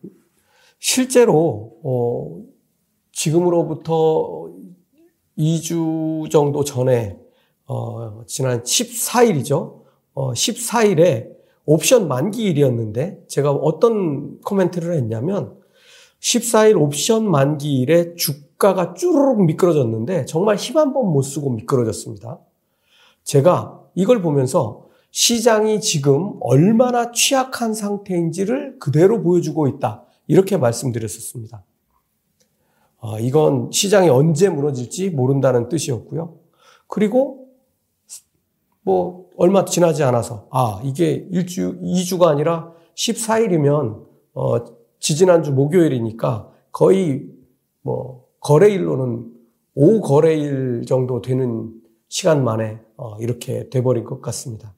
실제로 0.78 1.73
어, 1.83 2.42
지금으로부터 3.12 4.50
2주 5.38 6.30
정도 6.30 6.64
전에 6.64 7.18
어, 7.66 8.23
지난 8.26 8.62
14일이죠. 8.62 9.83
어, 10.14 10.33
14일에 10.33 11.28
옵션 11.64 12.09
만기일이었는데 12.09 13.25
제가 13.28 13.50
어떤 13.52 14.40
코멘트를 14.40 14.95
했냐면 14.95 15.59
14일 16.21 16.80
옵션 16.80 17.28
만기일에 17.30 18.14
주가가 18.14 18.95
쭈르륵 18.95 19.45
미끄러졌는데 19.45 20.25
정말 20.26 20.56
힘 20.56 20.76
한 20.78 20.92
번 20.92 21.12
못 21.12 21.23
쓰고 21.23 21.50
미끄러졌습니다. 21.50 22.38
제가 23.25 23.83
이걸 23.95 24.23
보면서 24.23 24.86
시장이 25.16 25.80
지금 25.80 26.35
얼마나 26.40 27.11
취약한 27.11 27.73
상태인지를 27.73 28.78
그대로 28.78 29.23
보여주고 29.23 29.66
있다. 29.66 30.04
이렇게 30.26 30.58
말씀드렸었습니다. 30.58 31.64
아, 33.00 33.18
이건 33.20 33.70
시장이 33.73 34.11
언제 34.11 34.50
무너질지 34.50 35.08
모른다는 35.08 35.70
뜻이었고요. 35.70 36.37
그리고 36.87 37.49
뭐 38.82 39.30
얼마 39.38 39.64
지나지 39.64 40.04
않아서 40.04 40.49
아 40.50 40.82
이게 40.85 41.26
일주 41.30 41.80
2주가 41.80 42.26
아니라 42.26 42.75
14일이면 42.94 44.04
어, 44.35 44.64
지지난주 45.00 45.50
목요일이니까 45.52 46.52
거의 46.70 47.30
뭐 47.80 48.26
거래일로는 48.40 49.32
오후 49.76 50.00
거래일 50.02 50.85
정도 50.87 51.23
되는 51.23 51.73
시간 52.08 52.44
만에 52.44 52.82
어, 52.99 53.16
이렇게 53.18 53.70
돼버린 53.70 54.04
것 54.04 54.20
같습니다. 54.20 54.76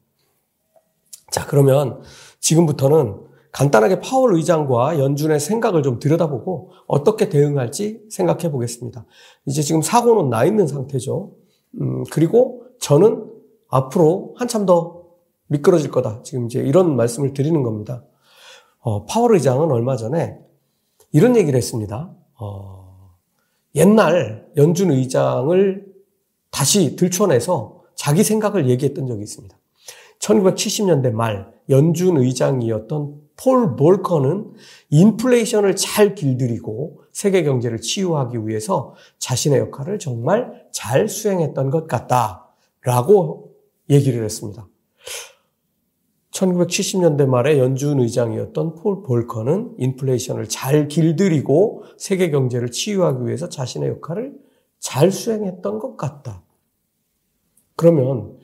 자, 1.30 1.46
그러면 1.46 2.00
지금부터는 2.40 3.28
간단하게 3.52 4.00
파월 4.00 4.34
의장과 4.34 4.98
연준의 4.98 5.40
생각을 5.40 5.82
좀 5.82 5.98
들여다보고 5.98 6.72
어떻게 6.86 7.28
대응할지 7.28 8.02
생각해 8.10 8.50
보겠습니다. 8.50 9.06
이제 9.46 9.62
지금 9.62 9.82
사고는 9.82 10.30
나 10.30 10.44
있는 10.44 10.66
상태죠. 10.66 11.32
음, 11.80 12.04
그리고 12.10 12.64
저는 12.80 13.26
앞으로 13.68 14.34
한참 14.36 14.66
더 14.66 15.02
미끄러질 15.48 15.90
거다. 15.90 16.22
지금 16.22 16.46
이제 16.46 16.60
이런 16.60 16.94
말씀을 16.96 17.32
드리는 17.32 17.62
겁니다. 17.62 18.04
어, 18.80 19.06
파월 19.06 19.34
의장은 19.34 19.70
얼마 19.70 19.96
전에 19.96 20.38
이런 21.12 21.36
얘기를 21.36 21.56
했습니다. 21.56 22.14
어, 22.40 23.14
옛날 23.74 24.46
연준 24.56 24.90
의장을 24.90 25.86
다시 26.50 26.96
들춰내서 26.96 27.82
자기 27.94 28.22
생각을 28.22 28.68
얘기했던 28.68 29.06
적이 29.06 29.22
있습니다. 29.22 29.56
1970년대 30.28 31.12
말 31.12 31.50
연준 31.70 32.18
의장이었던 32.18 33.28
폴 33.36 33.76
볼커는 33.76 34.52
인플레이션을 34.90 35.76
잘 35.76 36.14
길들이고 36.14 37.02
세계 37.12 37.42
경제를 37.44 37.80
치유하기 37.80 38.46
위해서 38.46 38.94
자신의 39.18 39.60
역할을 39.60 39.98
정말 39.98 40.66
잘 40.72 41.08
수행했던 41.08 41.70
것 41.70 41.86
같다라고 41.86 43.54
얘기를 43.90 44.24
했습니다. 44.24 44.68
1970년대 46.32 47.26
말에 47.26 47.58
연준 47.58 48.00
의장이었던 48.00 48.74
폴 48.74 49.02
볼커는 49.02 49.76
인플레이션을 49.78 50.48
잘 50.48 50.88
길들이고 50.88 51.84
세계 51.96 52.30
경제를 52.30 52.70
치유하기 52.70 53.26
위해서 53.26 53.48
자신의 53.48 53.88
역할을 53.90 54.34
잘 54.78 55.10
수행했던 55.10 55.78
것 55.78 55.96
같다. 55.96 56.42
그러면 57.78 58.36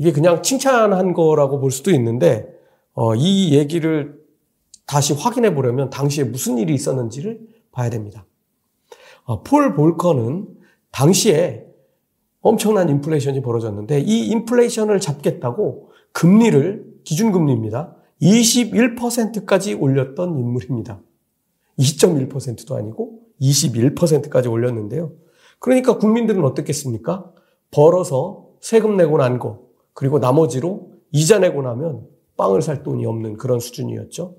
이게 0.00 0.12
그냥 0.12 0.42
칭찬한 0.42 1.12
거라고 1.12 1.60
볼 1.60 1.70
수도 1.70 1.90
있는데 1.90 2.48
어, 2.94 3.14
이 3.14 3.54
얘기를 3.54 4.18
다시 4.86 5.12
확인해 5.12 5.54
보려면 5.54 5.90
당시에 5.90 6.24
무슨 6.24 6.56
일이 6.56 6.72
있었는지를 6.72 7.38
봐야 7.70 7.90
됩니다. 7.90 8.24
어, 9.24 9.42
폴 9.42 9.74
볼커는 9.74 10.48
당시에 10.90 11.66
엄청난 12.40 12.88
인플레이션이 12.88 13.42
벌어졌는데 13.42 14.00
이 14.00 14.28
인플레이션을 14.28 15.00
잡겠다고 15.00 15.90
금리를 16.12 17.02
기준금리입니다. 17.04 17.94
21%까지 18.22 19.74
올렸던 19.74 20.38
인물입니다. 20.38 21.02
2.1%도 21.78 22.74
아니고 22.74 23.20
21%까지 23.42 24.48
올렸는데요. 24.48 25.12
그러니까 25.58 25.98
국민들은 25.98 26.42
어떻겠습니까? 26.42 27.30
벌어서 27.70 28.48
세금 28.62 28.96
내고 28.96 29.18
난 29.18 29.38
거, 29.38 29.69
그리고 29.92 30.18
나머지로 30.18 30.92
이자 31.12 31.38
내고 31.38 31.62
나면 31.62 32.06
빵을 32.36 32.62
살 32.62 32.82
돈이 32.82 33.04
없는 33.06 33.36
그런 33.36 33.60
수준이었죠. 33.60 34.36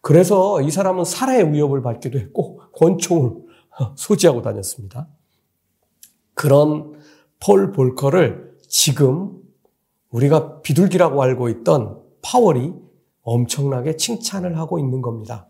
그래서 0.00 0.60
이 0.62 0.70
사람은 0.70 1.04
살해의 1.04 1.52
위협을 1.52 1.82
받기도 1.82 2.18
했고 2.18 2.60
권총을 2.76 3.32
소지하고 3.96 4.42
다녔습니다. 4.42 5.08
그런 6.34 6.92
폴 7.40 7.72
볼커를 7.72 8.56
지금 8.68 9.38
우리가 10.10 10.60
비둘기라고 10.62 11.22
알고 11.22 11.48
있던 11.48 12.02
파월이 12.22 12.74
엄청나게 13.22 13.96
칭찬을 13.96 14.58
하고 14.58 14.78
있는 14.78 15.02
겁니다. 15.02 15.48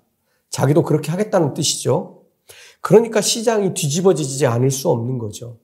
자기도 0.51 0.83
그렇게 0.83 1.11
하겠다는 1.11 1.55
뜻이죠. 1.55 2.23
그러니까 2.81 3.21
시장이 3.21 3.75
뒤집어지지 3.75 4.47
않을 4.47 4.71
수 4.71 4.89
없는 4.89 5.19
거죠. 5.19 5.59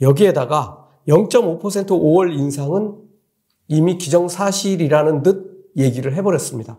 여기에다가 0.00 0.88
0.5% 1.08 1.86
5월 1.86 2.38
인상은 2.38 2.96
이미 3.72 3.96
기정사실이라는 3.96 5.22
듯 5.22 5.72
얘기를 5.76 6.14
해버렸습니다. 6.14 6.78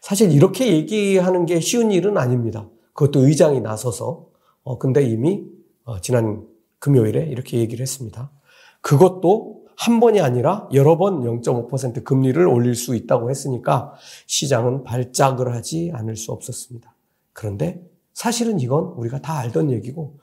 사실 0.00 0.32
이렇게 0.32 0.72
얘기하는 0.72 1.46
게 1.46 1.60
쉬운 1.60 1.92
일은 1.92 2.18
아닙니다. 2.18 2.68
그것도 2.92 3.26
의장이 3.26 3.60
나서서. 3.60 4.26
어, 4.64 4.78
근데 4.78 5.02
이미 5.04 5.44
어, 5.84 6.00
지난 6.00 6.44
금요일에 6.80 7.26
이렇게 7.26 7.58
얘기를 7.58 7.82
했습니다. 7.82 8.32
그것도 8.80 9.64
한 9.76 10.00
번이 10.00 10.20
아니라 10.20 10.68
여러 10.72 10.96
번 10.96 11.22
0.5% 11.22 12.04
금리를 12.04 12.46
올릴 12.46 12.74
수 12.74 12.96
있다고 12.96 13.30
했으니까 13.30 13.92
시장은 14.26 14.84
발작을 14.84 15.54
하지 15.54 15.90
않을 15.94 16.16
수 16.16 16.32
없었습니다. 16.32 16.94
그런데 17.32 17.80
사실은 18.12 18.60
이건 18.60 18.94
우리가 18.96 19.20
다 19.20 19.38
알던 19.38 19.70
얘기고 19.70 20.18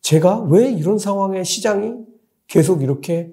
제가 0.00 0.42
왜 0.42 0.70
이런 0.70 0.98
상황에 0.98 1.42
시장이 1.44 1.94
계속 2.46 2.82
이렇게 2.82 3.32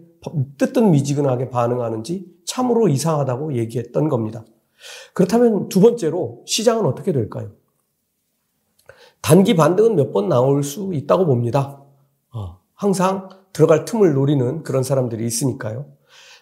뜨뜻미지근하게 0.57 1.49
반응하는지 1.49 2.25
참으로 2.45 2.87
이상하다고 2.87 3.55
얘기했던 3.55 4.09
겁니다. 4.09 4.45
그렇다면 5.13 5.69
두 5.69 5.79
번째로 5.79 6.43
시장은 6.45 6.85
어떻게 6.85 7.11
될까요? 7.11 7.51
단기 9.21 9.55
반등은 9.55 9.95
몇 9.95 10.11
번 10.11 10.29
나올 10.29 10.63
수 10.63 10.93
있다고 10.93 11.25
봅니다. 11.25 11.81
어, 12.33 12.59
항상 12.73 13.29
들어갈 13.53 13.85
틈을 13.85 14.13
노리는 14.13 14.63
그런 14.63 14.83
사람들이 14.83 15.25
있으니까요. 15.25 15.85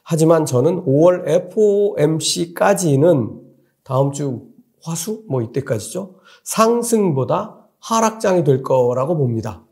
하지만 0.03 0.45
저는 0.45 0.85
5월 0.85 1.27
FOMC까지는 1.27 3.39
다음 3.83 4.11
주 4.11 4.47
화수 4.83 5.23
뭐 5.29 5.41
이때까지죠. 5.43 6.15
상승보다 6.43 7.59
하락장이 7.79 8.43
될 8.43 8.63
거라고 8.63 9.15
봅니다. 9.17 9.63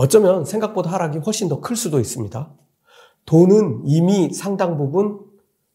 어쩌면 0.00 0.46
생각보다 0.46 0.90
하락이 0.90 1.18
훨씬 1.18 1.48
더 1.48 1.60
클 1.60 1.76
수도 1.76 2.00
있습니다. 2.00 2.54
돈은 3.26 3.82
이미 3.84 4.32
상당 4.32 4.78
부분 4.78 5.20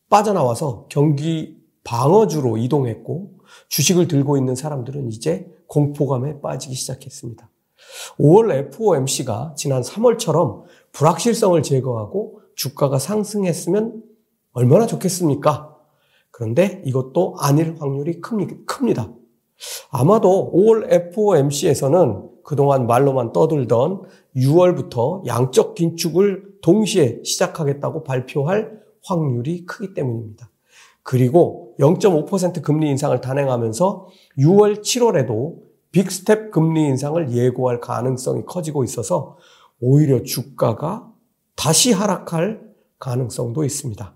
빠져나와서 0.10 0.88
경기 0.90 1.62
방어주로 1.84 2.58
이동했고 2.58 3.38
주식을 3.70 4.08
들고 4.08 4.38
있는 4.38 4.56
사람들은 4.56 5.10
이제 5.10 5.46
공포감에 5.68 6.42
빠지기 6.42 6.74
시작했습니다. 6.74 7.48
5월 8.20 8.52
FOMC가 8.52 9.54
지난 9.56 9.84
3월처럼 9.84 10.64
불확실성을 10.92 11.62
제거하고 11.62 12.42
주가가 12.56 12.98
상승했으면 12.98 14.02
얼마나 14.54 14.88
좋겠습니까? 14.88 15.76
그런데 16.32 16.82
이것도 16.86 17.36
아닐 17.38 17.76
확률이 17.80 18.22
큽니다. 18.22 19.14
아마도 19.92 20.52
5월 20.52 20.92
FOMC에서는 20.92 22.35
그동안 22.46 22.86
말로만 22.86 23.34
떠들던 23.34 24.04
6월부터 24.36 25.26
양적 25.26 25.74
긴축을 25.74 26.60
동시에 26.62 27.22
시작하겠다고 27.24 28.04
발표할 28.04 28.80
확률이 29.04 29.66
크기 29.66 29.96
때문입니다. 29.96 30.52
그리고 31.02 31.74
0.5% 31.80 32.62
금리 32.62 32.90
인상을 32.92 33.20
단행하면서 33.20 34.08
6월, 34.38 34.82
7월에도 34.82 35.56
빅스텝 35.92 36.52
금리 36.52 36.86
인상을 36.88 37.32
예고할 37.32 37.80
가능성이 37.80 38.46
커지고 38.46 38.84
있어서 38.84 39.38
오히려 39.80 40.22
주가가 40.22 41.12
다시 41.56 41.94
하락할 41.94 42.62
가능성도 43.00 43.64
있습니다. 43.64 44.14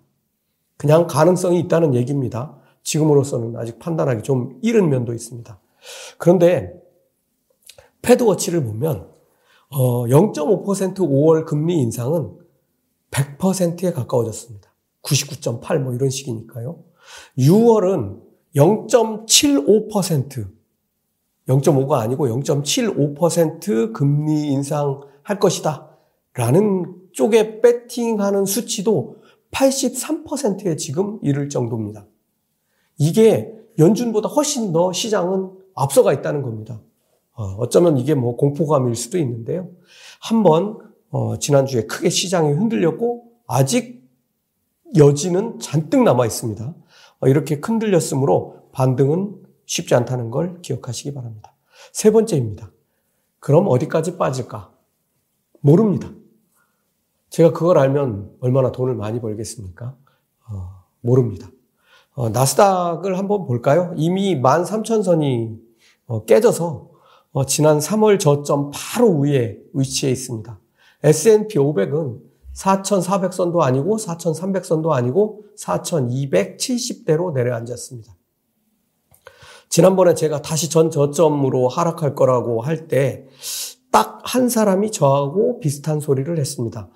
그냥 0.78 1.08
가능성이 1.08 1.60
있다는 1.62 1.96
얘기입니다. 1.96 2.56
지금으로서는 2.84 3.58
아직 3.58 3.80
판단하기 3.80 4.22
좀 4.22 4.60
이른 4.62 4.90
면도 4.90 5.14
있습니다. 5.14 5.60
그런데 6.18 6.79
패드워치를 8.02 8.64
보면 8.64 9.10
0.5% 9.72 10.96
5월 10.96 11.46
금리 11.46 11.80
인상은 11.82 12.38
100%에 13.12 13.92
가까워졌습니다. 13.92 14.74
99.8 15.04 15.80
뭐 15.80 15.94
이런 15.94 16.10
식이니까요. 16.10 16.84
6월은 17.38 18.22
0.75% 18.56 20.48
0.5가 21.48 21.94
아니고 22.00 22.28
0.75% 22.28 23.94
금리 23.94 24.50
인상할 24.50 25.40
것이다. 25.40 25.90
라는 26.34 26.96
쪽에 27.12 27.62
배팅하는 27.62 28.46
수치도 28.46 29.18
83%에 29.52 30.76
지금 30.76 31.20
이를 31.24 31.50
정도입니다. 31.50 32.06
이게 33.00 33.52
연준보다 33.80 34.30
훨씬 34.30 34.72
더 34.72 34.94
시장은 34.94 35.52
앞서가 35.74 36.14
있다는 36.14 36.44
겁니다. 36.44 36.82
어, 37.40 37.56
어쩌면 37.58 37.98
이게 37.98 38.16
뭐 38.16 38.36
공포감일 38.36 38.96
수도 38.96 39.18
있는데요. 39.18 39.70
한번 40.20 40.78
어, 41.10 41.40
지난주에 41.40 41.84
크게 41.84 42.10
시장이 42.10 42.52
흔들렸고 42.52 43.32
아직 43.48 44.04
여지는 44.98 45.60
잔뜩 45.60 46.04
남아 46.04 46.26
있습니다. 46.26 46.76
어, 47.22 47.28
이렇게 47.28 47.62
흔들렸으므로 47.64 48.64
반등은 48.74 49.38
쉽지 49.66 49.96
않다는 49.96 50.32
걸 50.32 50.62
기억하시기 50.62 51.14
바랍니다. 51.14 51.56
세 51.94 52.12
번째입니다. 52.12 52.72
그럼 53.40 53.68
어디까지 53.70 54.18
빠질까? 54.18 54.74
모릅니다. 55.62 56.12
제가 57.30 57.54
그걸 57.54 57.78
알면 57.78 58.36
얼마나 58.42 58.74
돈을 58.74 58.96
많이 58.96 59.22
벌겠습니까? 59.22 59.96
어, 60.52 60.84
모릅니다. 61.00 61.48
어, 62.16 62.28
나스닥을 62.28 63.18
한번 63.18 63.46
볼까요? 63.46 63.94
이미 63.96 64.36
13,000선이 64.42 65.58
어, 66.08 66.26
깨져서 66.26 66.99
어, 67.32 67.46
지난 67.46 67.80
3월 67.80 68.20
저점 68.20 68.72
바로 68.74 69.20
위에 69.20 69.58
위치해 69.74 70.12
있습니다. 70.12 70.60
S&P 71.04 71.58
500은 71.60 72.20
4,400선도 72.56 73.60
아니고 73.62 73.98
4,300선도 73.98 74.90
아니고 74.92 75.44
4,270대로 75.58 77.32
내려앉았습니다. 77.34 78.14
지난번에 79.70 80.16
제가 80.16 80.42
다시 80.42 80.70
전 80.70 80.90
저점으로 80.90 81.68
하락할 81.68 82.16
거라고 82.16 82.62
할 82.62 82.88
때 82.88 83.28
딱 83.92 84.20
한 84.24 84.48
사람이 84.50 84.92
저하고 84.92 85.60
비슷한 85.60 86.00
소리를 86.00 86.38
했습니다. 86.38 86.90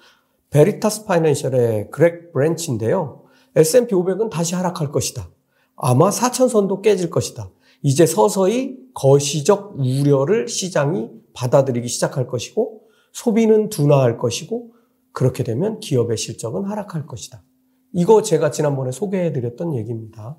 베리타스 0.52 1.06
파이낸셜의 1.06 1.89
그렉 1.89 2.32
브랜치인데요. 2.32 3.24
S&P 3.56 3.96
500은 3.96 4.30
다시 4.30 4.54
하락할 4.54 4.91
것이다. 4.91 5.30
아마 5.76 6.10
4천선도 6.12 6.84
깨질 6.84 7.10
것이다. 7.10 7.50
이제 7.84 8.06
서서히 8.06 8.78
거시적 8.93 9.76
우려를 9.78 10.48
시장이 10.48 11.12
받아들이기 11.34 11.88
시작할 11.88 12.28
것이고 12.28 12.82
소비는 13.12 13.69
둔화할 13.69 14.17
것이고 14.17 14.72
그렇게 15.12 15.43
되면 15.43 15.80
기업의 15.80 16.17
실적은 16.17 16.63
하락할 16.63 17.06
것이다. 17.06 17.43
이거 17.91 18.24
제가 18.24 18.50
지난번에 18.50 18.91
소개해드렸던 18.91 19.76
얘기입니다. 19.76 20.38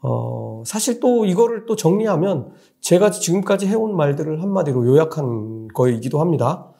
어, 0.00 0.64
사실 0.66 0.98
또 0.98 1.24
이거를 1.24 1.66
또 1.66 1.76
정리하면 1.76 2.50
제가 2.80 3.10
지금까지 3.10 3.68
해온 3.68 3.94
말들을 3.96 4.42
한마디로 4.42 4.84
요약한 4.86 5.68
거이기도 5.68 6.20
합니다. 6.20 6.72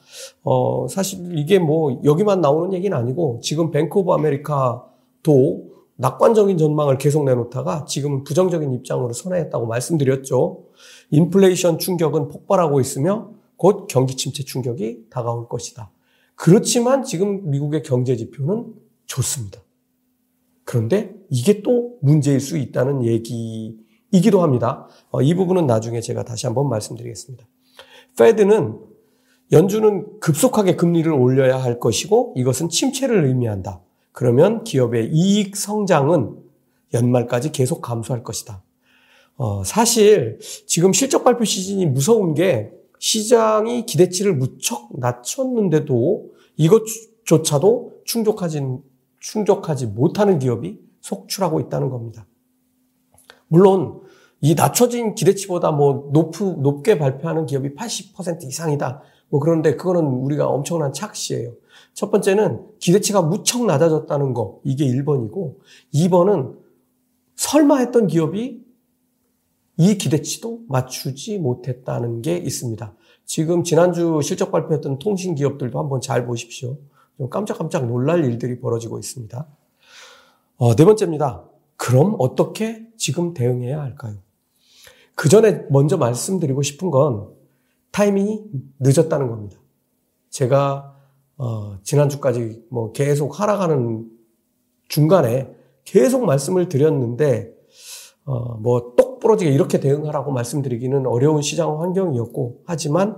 어, 0.43 0.87
사실 0.89 1.37
이게 1.37 1.59
뭐 1.59 2.01
여기만 2.03 2.41
나오는 2.41 2.73
얘기는 2.73 2.95
아니고 2.95 3.39
지금 3.41 3.71
뱅크 3.71 3.99
오브 3.99 4.11
아메리카도 4.11 5.72
낙관적인 5.95 6.57
전망을 6.57 6.97
계속 6.97 7.23
내놓다가 7.23 7.85
지금 7.85 8.23
부정적인 8.23 8.73
입장으로 8.73 9.13
선회했다고 9.13 9.67
말씀드렸죠. 9.67 10.63
인플레이션 11.11 11.77
충격은 11.77 12.29
폭발하고 12.29 12.79
있으며 12.81 13.31
곧 13.57 13.87
경기 13.87 14.15
침체 14.15 14.43
충격이 14.43 15.07
다가올 15.09 15.47
것이다. 15.47 15.91
그렇지만 16.35 17.03
지금 17.03 17.49
미국의 17.49 17.83
경제 17.83 18.15
지표는 18.15 18.73
좋습니다. 19.05 19.61
그런데 20.65 21.13
이게 21.29 21.61
또 21.61 21.97
문제일 22.01 22.39
수 22.39 22.57
있다는 22.57 23.03
얘기이기도 23.03 24.41
합니다. 24.41 24.87
어, 25.11 25.21
이 25.21 25.35
부분은 25.35 25.67
나중에 25.67 26.01
제가 26.01 26.23
다시 26.23 26.47
한번 26.47 26.69
말씀드리겠습니다. 26.69 27.45
페드는 28.17 28.79
연준은 29.51 30.19
급속하게 30.19 30.75
금리를 30.75 31.11
올려야 31.11 31.61
할 31.61 31.79
것이고 31.79 32.33
이것은 32.35 32.69
침체를 32.69 33.25
의미한다. 33.25 33.81
그러면 34.13 34.63
기업의 34.63 35.09
이익 35.11 35.57
성장은 35.57 36.37
연말까지 36.93 37.51
계속 37.51 37.81
감소할 37.81 38.23
것이다. 38.23 38.63
어, 39.35 39.63
사실 39.63 40.39
지금 40.67 40.93
실적 40.93 41.23
발표 41.23 41.43
시즌이 41.43 41.87
무서운 41.87 42.35
게 42.35 42.71
시장이 42.99 43.85
기대치를 43.85 44.35
무척 44.35 44.89
낮췄는데도 44.97 46.31
이것조차도 46.55 48.03
충족하지, 48.05 48.61
충족하지 49.19 49.87
못하는 49.87 50.39
기업이 50.39 50.79
속출하고 51.01 51.59
있다는 51.61 51.89
겁니다. 51.89 52.27
물론 53.47 54.01
이 54.39 54.55
낮춰진 54.55 55.15
기대치보다 55.15 55.71
뭐 55.71 56.09
높, 56.13 56.35
높게 56.59 56.97
발표하는 56.97 57.45
기업이 57.45 57.75
80% 57.75 58.43
이상이다. 58.43 59.01
뭐 59.29 59.39
그런데 59.39 59.75
그거는 59.75 60.05
우리가 60.05 60.47
엄청난 60.47 60.93
착시예요. 60.93 61.53
첫 61.93 62.09
번째는 62.11 62.65
기대치가 62.79 63.21
무척 63.21 63.65
낮아졌다는 63.65 64.33
거. 64.33 64.59
이게 64.63 64.85
1번이고 64.85 65.57
2번은 65.93 66.57
설마 67.35 67.77
했던 67.77 68.07
기업이 68.07 68.63
이 69.77 69.97
기대치도 69.97 70.63
맞추지 70.67 71.39
못했다는 71.39 72.21
게 72.21 72.37
있습니다. 72.37 72.95
지금 73.25 73.63
지난주 73.63 74.19
실적 74.21 74.51
발표했던 74.51 74.99
통신 74.99 75.35
기업들도 75.35 75.79
한번 75.79 76.01
잘 76.01 76.25
보십시오. 76.25 76.77
좀 77.17 77.29
깜짝깜짝 77.29 77.87
놀랄 77.87 78.23
일들이 78.25 78.59
벌어지고 78.59 78.99
있습니다. 78.99 79.47
어, 80.57 80.75
네 80.75 80.85
번째입니다. 80.85 81.43
그럼 81.75 82.15
어떻게 82.19 82.87
지금 82.97 83.33
대응해야 83.33 83.81
할까요? 83.81 84.15
그 85.15 85.29
전에 85.29 85.65
먼저 85.69 85.97
말씀드리고 85.97 86.61
싶은 86.61 86.91
건 86.91 87.29
타이밍이 87.91 88.43
늦었다는 88.79 89.27
겁니다. 89.29 89.57
제가 90.29 90.92
어, 91.43 91.77
지난주까지 91.83 92.63
뭐 92.69 92.93
계속 92.93 93.37
하락하는 93.37 94.09
중간에 94.87 95.53
계속 95.83 96.23
말씀을 96.23 96.69
드렸는데 96.69 97.51
어, 98.23 98.55
뭐똑 98.59 99.19
부러지게 99.19 99.51
이렇게 99.51 99.81
대응하라고 99.81 100.31
말씀드리기는 100.31 101.05
어려운 101.05 101.41
시장 101.41 101.81
환경이었고 101.81 102.61
하지만 102.65 103.17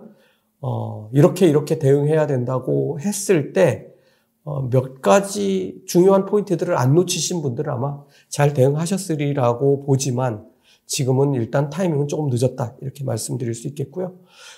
어, 0.60 1.08
이렇게 1.14 1.48
이렇게 1.48 1.78
대응해야 1.78 2.26
된다고 2.26 3.00
했을 3.00 3.54
때몇 3.54 3.96
어, 4.44 4.70
가지 5.04 5.84
중요한 5.86 6.26
포인트들을 6.26 6.76
안 6.76 6.96
놓치신 6.96 7.44
분들은 7.44 7.72
아마 7.72 8.02
잘 8.28 8.56
대응하셨으리라고 8.56 9.86
보지만 9.86 10.48
지금은 10.88 11.36
일단 11.36 11.70
타이밍은 11.70 12.08
조금 12.08 12.30
늦었다 12.32 12.76
이렇게 12.82 13.04
말씀드릴 13.04 13.54
수 13.54 13.68
있겠고요. 13.68 14.16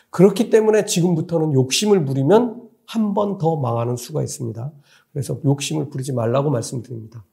그렇기 0.10 0.50
때문에 0.50 0.86
지금부터는 0.86 1.52
욕심을 1.52 2.06
부리면 2.06 2.67
한 2.88 3.14
번 3.14 3.38
더 3.38 3.58
망하는 3.58 3.96
수가 3.98 4.24
있습니다. 4.24 4.72
그래서 5.12 5.40
욕심을 5.44 5.90
부리지 5.90 6.14
말라고 6.14 6.50
말씀드립니다. 6.50 7.26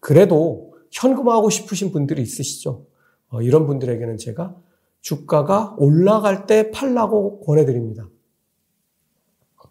그래도 0.00 0.74
현금화하고 0.90 1.50
싶으신 1.50 1.92
분들이 1.92 2.22
있으시죠. 2.22 2.86
어, 3.28 3.42
이런 3.42 3.66
분들에게는 3.66 4.16
제가 4.16 4.56
주가가 5.00 5.74
올라갈 5.78 6.46
때 6.46 6.70
팔라고 6.70 7.40
권해드립니다. 7.40 8.08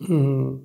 음, 0.09 0.61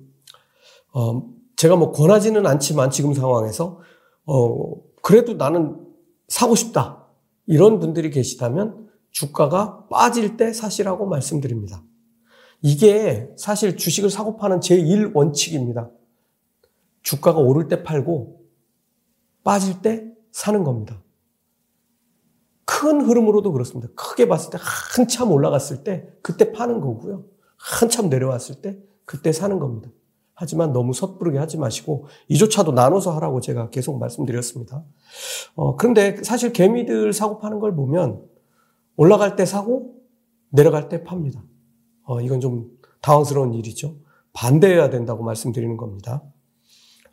어, 0.93 1.23
제가 1.55 1.75
뭐 1.75 1.91
권하지는 1.91 2.45
않지만 2.45 2.89
지금 2.91 3.13
상황에서 3.13 3.79
어, 4.25 4.75
그래도 5.01 5.33
나는 5.33 5.77
사고 6.27 6.55
싶다. 6.55 7.07
이런 7.47 7.79
분들이 7.79 8.11
계시다면 8.11 8.89
주가가 9.09 9.87
빠질 9.89 10.37
때 10.37 10.53
사시라고 10.53 11.05
말씀드립니다. 11.07 11.83
이게 12.61 13.29
사실 13.37 13.75
주식을 13.75 14.09
사고 14.09 14.37
파는 14.37 14.59
제1원칙입니다. 14.59 15.91
주가가 17.01 17.39
오를 17.39 17.67
때 17.67 17.83
팔고 17.83 18.41
빠질 19.43 19.81
때 19.81 20.11
사는 20.31 20.63
겁니다. 20.63 21.01
큰 22.65 23.01
흐름으로도 23.01 23.51
그렇습니다. 23.51 23.91
크게 23.95 24.27
봤을 24.27 24.51
때 24.51 24.57
한참 24.61 25.31
올라갔을 25.31 25.83
때 25.83 26.07
그때 26.21 26.51
파는 26.51 26.81
거고요. 26.81 27.25
한참 27.57 28.09
내려왔을 28.09 28.61
때 28.61 28.77
그때 29.05 29.31
사는 29.31 29.59
겁니다. 29.59 29.89
하지만 30.33 30.73
너무 30.73 30.93
섣부르게 30.93 31.37
하지 31.37 31.57
마시고 31.57 32.07
이조차도 32.27 32.71
나눠서 32.71 33.13
하라고 33.15 33.41
제가 33.41 33.69
계속 33.69 33.99
말씀드렸습니다. 33.99 34.83
어, 35.55 35.75
그런데 35.75 36.23
사실 36.23 36.53
개미들 36.53 37.13
사고 37.13 37.37
파는 37.37 37.59
걸 37.59 37.75
보면 37.75 38.23
올라갈 38.95 39.35
때 39.35 39.45
사고 39.45 39.95
내려갈 40.49 40.89
때 40.89 41.03
팝니다. 41.03 41.43
어, 42.03 42.21
이건 42.21 42.39
좀 42.39 42.71
당황스러운 43.01 43.53
일이죠. 43.53 43.95
반대해야 44.33 44.89
된다고 44.89 45.23
말씀드리는 45.23 45.75
겁니다. 45.77 46.23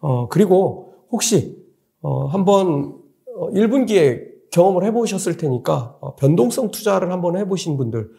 어, 0.00 0.28
그리고 0.28 0.94
혹시 1.10 1.58
어, 2.00 2.26
한번 2.26 2.98
1분기에 3.26 4.22
어, 4.22 4.28
경험을 4.50 4.84
해보셨을 4.84 5.36
테니까 5.36 5.96
어, 6.00 6.16
변동성 6.16 6.70
투자를 6.70 7.12
한번 7.12 7.36
해보신 7.36 7.76
분들, 7.76 8.10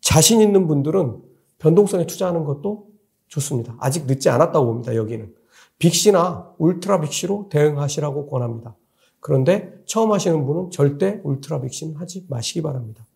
자신 0.00 0.40
있는 0.40 0.66
분들은 0.66 1.22
변동성에 1.58 2.06
투자하는 2.06 2.44
것도 2.44 2.88
좋습니다. 3.28 3.76
아직 3.80 4.06
늦지 4.06 4.28
않았다고 4.28 4.66
봅니다, 4.66 4.94
여기는. 4.94 5.34
빅시나 5.78 6.54
울트라 6.58 7.00
빅시로 7.00 7.48
대응하시라고 7.50 8.28
권합니다. 8.28 8.76
그런데 9.20 9.74
처음 9.84 10.12
하시는 10.12 10.46
분은 10.46 10.70
절대 10.70 11.20
울트라 11.24 11.60
빅시는 11.60 11.96
하지 11.96 12.24
마시기 12.28 12.62
바랍니다. 12.62 13.06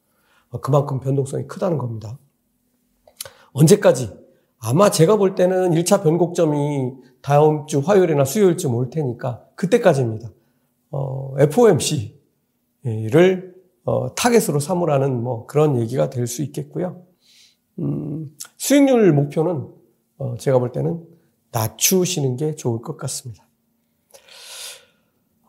어, 0.51 0.61
그만큼 0.61 1.01
변동성이 1.01 1.47
크다는 1.47 1.79
겁니다. 1.79 2.19
언제까지? 3.53 4.11
아마 4.59 4.91
제가 4.91 5.17
볼 5.17 5.35
때는 5.35 5.71
1차 5.71 6.03
변곡점이 6.03 6.93
다음 7.23 7.67
주 7.67 7.81
화요일이나 7.81 8.25
수요일쯤 8.25 8.75
올 8.75 8.91
테니까 8.91 9.45
그때까지입니다. 9.57 10.31
어, 10.91 11.35
FOMC를 11.39 12.21
어, 13.85 14.15
타겟으로 14.15 14.61
삼으라는 14.61 15.23
뭐 15.23 15.47
그런 15.47 15.81
얘기가 15.81 16.11
될 16.11 16.27
수 16.27 16.43
있겠고요. 16.43 17.03
음, 17.79 18.37
수익률 18.59 19.13
목표는 19.13 19.69
어, 20.19 20.37
제가 20.37 20.59
볼 20.59 20.73
때는 20.73 21.03
낮추시는 21.53 22.37
게 22.37 22.55
좋을 22.55 22.83
것 22.83 22.97
같습니다. 22.99 23.47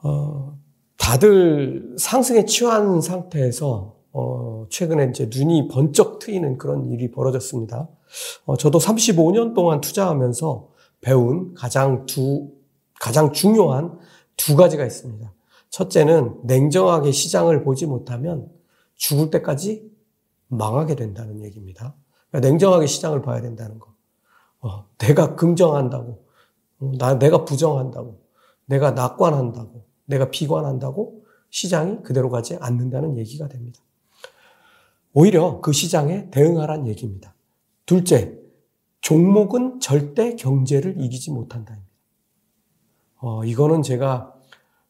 어, 0.03 0.57
다들 0.97 1.95
상승에 1.97 2.45
취한 2.45 3.01
상태에서 3.01 3.97
어, 4.13 4.65
최근에 4.69 5.09
이제 5.09 5.29
눈이 5.33 5.67
번쩍 5.69 6.19
트이는 6.19 6.57
그런 6.57 6.89
일이 6.91 7.11
벌어졌습니다. 7.11 7.87
어, 8.45 8.57
저도 8.57 8.79
35년 8.79 9.53
동안 9.53 9.81
투자하면서 9.81 10.69
배운 11.01 11.53
가장 11.53 12.05
두, 12.05 12.51
가장 12.99 13.31
중요한 13.31 13.97
두 14.37 14.55
가지가 14.55 14.85
있습니다. 14.85 15.33
첫째는 15.69 16.41
냉정하게 16.43 17.11
시장을 17.11 17.63
보지 17.63 17.85
못하면 17.85 18.49
죽을 18.95 19.29
때까지 19.31 19.89
망하게 20.47 20.95
된다는 20.95 21.41
얘기입니다. 21.43 21.95
그러니까 22.29 22.49
냉정하게 22.49 22.87
시장을 22.87 23.21
봐야 23.21 23.41
된다는 23.41 23.79
거. 23.79 23.93
어, 24.59 24.85
내가 24.97 25.35
긍정한다고, 25.35 26.23
어, 26.79 26.91
나, 26.99 27.17
내가 27.17 27.45
부정한다고, 27.45 28.19
내가 28.65 28.91
낙관한다고, 28.91 29.85
내가 30.05 30.29
비관한다고 30.29 31.23
시장이 31.49 32.03
그대로 32.03 32.29
가지 32.29 32.57
않는다는 32.59 33.17
얘기가 33.17 33.47
됩니다. 33.47 33.81
오히려 35.13 35.59
그 35.61 35.71
시장에 35.71 36.29
대응하란 36.31 36.87
얘기입니다. 36.87 37.35
둘째, 37.85 38.37
종목은 39.01 39.79
절대 39.79 40.35
경제를 40.35 40.95
이기지 41.01 41.31
못한다입니다. 41.31 41.89
어, 43.19 43.43
이거는 43.43 43.81
제가 43.81 44.33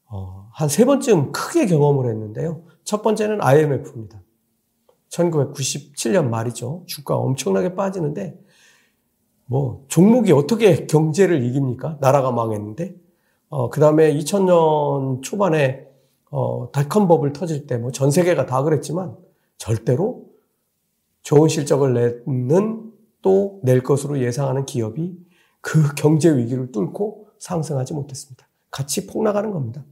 어, 0.06 0.50
한 0.54 0.68
세 0.70 0.86
번쯤 0.86 1.32
크게 1.32 1.66
경험을 1.68 2.10
했는데요. 2.10 2.64
첫 2.84 3.02
번째는 3.02 3.42
IMF입니다. 3.42 4.22
1997년 5.10 6.28
말이죠. 6.28 6.84
주가 6.86 7.16
엄청나게 7.16 7.76
빠지는데 7.76 8.38
뭐 9.46 9.84
종목이 9.88 10.32
어떻게 10.34 10.86
경제를 10.86 11.44
이깁니까? 11.44 11.98
나라가 12.02 12.32
망했는데. 12.32 12.96
어, 13.50 13.70
그 13.70 13.80
다음에 13.82 14.14
2000년 14.14 15.22
초반에 15.24 15.86
어, 16.32 16.72
닷컴 16.72 17.08
버블 17.08 17.34
터질 17.34 17.68
때 17.68 17.76
뭐 17.78 17.92
전 17.92 18.12
세계가 18.12 18.46
다 18.46 18.64
그랬지만 18.64 19.18
절대로 19.62 20.26
좋은 21.22 21.48
실적을 21.48 21.94
내는 22.26 22.92
또 23.22 23.60
낼 23.62 23.84
것으로 23.84 24.20
예상하는 24.20 24.66
기업이 24.66 25.16
그 25.62 25.94
경제 25.94 26.36
위기를 26.36 26.72
뚫고 26.72 27.28
상승하지 27.38 27.94
못했습니다. 27.94 28.48
같이 28.72 29.06
폭락하는 29.06 29.52
겁니다. 29.52 29.86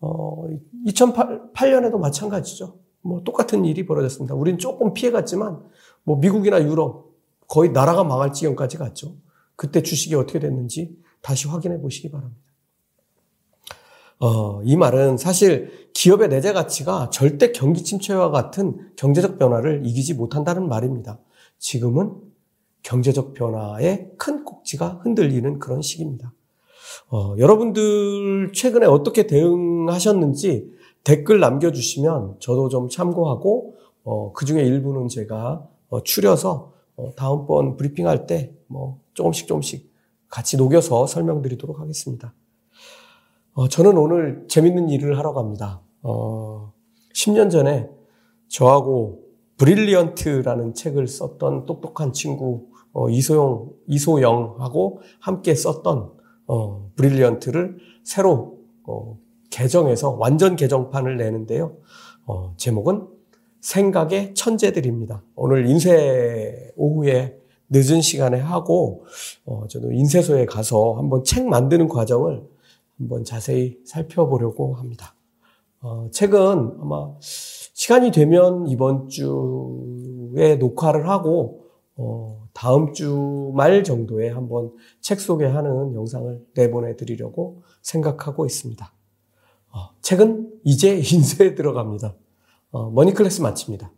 어, 0.00 0.46
2008년에도 0.86 1.98
마찬가지죠. 1.98 2.78
뭐 3.00 3.22
똑같은 3.24 3.64
일이 3.64 3.86
벌어졌습니다. 3.86 4.34
우린 4.34 4.58
조금 4.58 4.92
피해갔지만 4.92 5.62
뭐 6.02 6.18
미국이나 6.18 6.62
유럽 6.62 7.14
거의 7.48 7.72
나라가 7.72 8.04
망할 8.04 8.34
지경까지 8.34 8.76
갔죠. 8.76 9.16
그때 9.56 9.82
주식이 9.82 10.14
어떻게 10.14 10.38
됐는지 10.40 10.94
다시 11.22 11.48
확인해 11.48 11.80
보시기 11.80 12.10
바랍니다. 12.10 12.49
어, 14.20 14.62
이 14.62 14.76
말은 14.76 15.16
사실 15.16 15.90
기업의 15.94 16.28
내재 16.28 16.52
가치가 16.52 17.10
절대 17.10 17.52
경기 17.52 17.82
침체와 17.82 18.30
같은 18.30 18.92
경제적 18.96 19.38
변화를 19.38 19.82
이기지 19.84 20.14
못한다는 20.14 20.68
말입니다. 20.68 21.18
지금은 21.58 22.12
경제적 22.82 23.34
변화의 23.34 24.12
큰 24.16 24.44
꼭지가 24.44 25.00
흔들리는 25.02 25.58
그런 25.58 25.82
시기입니다. 25.82 26.32
어, 27.10 27.34
여러분들 27.38 28.52
최근에 28.54 28.86
어떻게 28.86 29.26
대응하셨는지 29.26 30.70
댓글 31.02 31.40
남겨주시면 31.40 32.36
저도 32.38 32.68
좀 32.68 32.88
참고하고 32.88 33.74
어, 34.04 34.32
그 34.32 34.44
중에 34.44 34.62
일부는 34.62 35.08
제가 35.08 35.66
어, 35.88 36.02
추려서 36.02 36.72
어, 36.96 37.12
다음번 37.16 37.76
브리핑할 37.76 38.26
때 38.26 38.60
뭐 38.70 39.00
조금씩 39.14 39.48
조금씩 39.48 39.90
같이 40.28 40.56
녹여서 40.56 41.06
설명드리도록 41.06 41.80
하겠습니다. 41.80 42.32
어, 43.52 43.68
저는 43.68 43.96
오늘 43.98 44.44
재밌는 44.48 44.88
일을 44.90 45.18
하러 45.18 45.32
갑니다. 45.32 45.80
어, 46.02 46.72
10년 47.14 47.50
전에 47.50 47.90
저하고 48.48 49.20
브릴리언트라는 49.56 50.74
책을 50.74 51.08
썼던 51.08 51.66
똑똑한 51.66 52.12
친구 52.12 52.68
어, 52.92 53.08
이소영 53.08 53.70
이소영하고 53.88 55.00
함께 55.18 55.54
썼던 55.54 56.12
어, 56.46 56.90
브릴리언트를 56.96 57.78
새로 58.04 58.58
어, 58.84 59.18
개정해서 59.50 60.10
완전 60.10 60.56
개정판을 60.56 61.16
내는데요. 61.16 61.76
어, 62.26 62.54
제목은 62.56 63.08
생각의 63.60 64.34
천재들입니다. 64.34 65.22
오늘 65.34 65.66
인쇄 65.68 66.72
오후에 66.76 67.36
늦은 67.68 68.00
시간에 68.00 68.38
하고 68.38 69.04
어, 69.44 69.66
저도 69.68 69.92
인쇄소에 69.92 70.46
가서 70.46 70.94
한번 70.94 71.24
책 71.24 71.46
만드는 71.46 71.88
과정을 71.88 72.42
한번 73.00 73.24
자세히 73.24 73.78
살펴보려고 73.84 74.74
합니다. 74.74 75.14
어, 75.80 76.08
책은 76.12 76.38
아마 76.80 77.14
시간이 77.20 78.10
되면 78.10 78.66
이번 78.68 79.08
주에 79.08 80.56
녹화를 80.56 81.08
하고 81.08 81.64
어, 81.96 82.46
다음 82.52 82.92
주 82.92 83.40
말 83.54 83.82
정도에 83.82 84.28
한번 84.28 84.72
책 85.00 85.18
소개하는 85.20 85.94
영상을 85.94 86.46
내보내 86.54 86.96
드리려고 86.96 87.62
생각하고 87.82 88.46
있습니다. 88.46 88.92
어, 89.72 89.78
책은 90.02 90.60
이제 90.64 90.94
인쇄에 91.02 91.54
들어갑니다. 91.56 92.14
어, 92.70 92.90
머니클래스 92.90 93.40
마칩니다. 93.40 93.90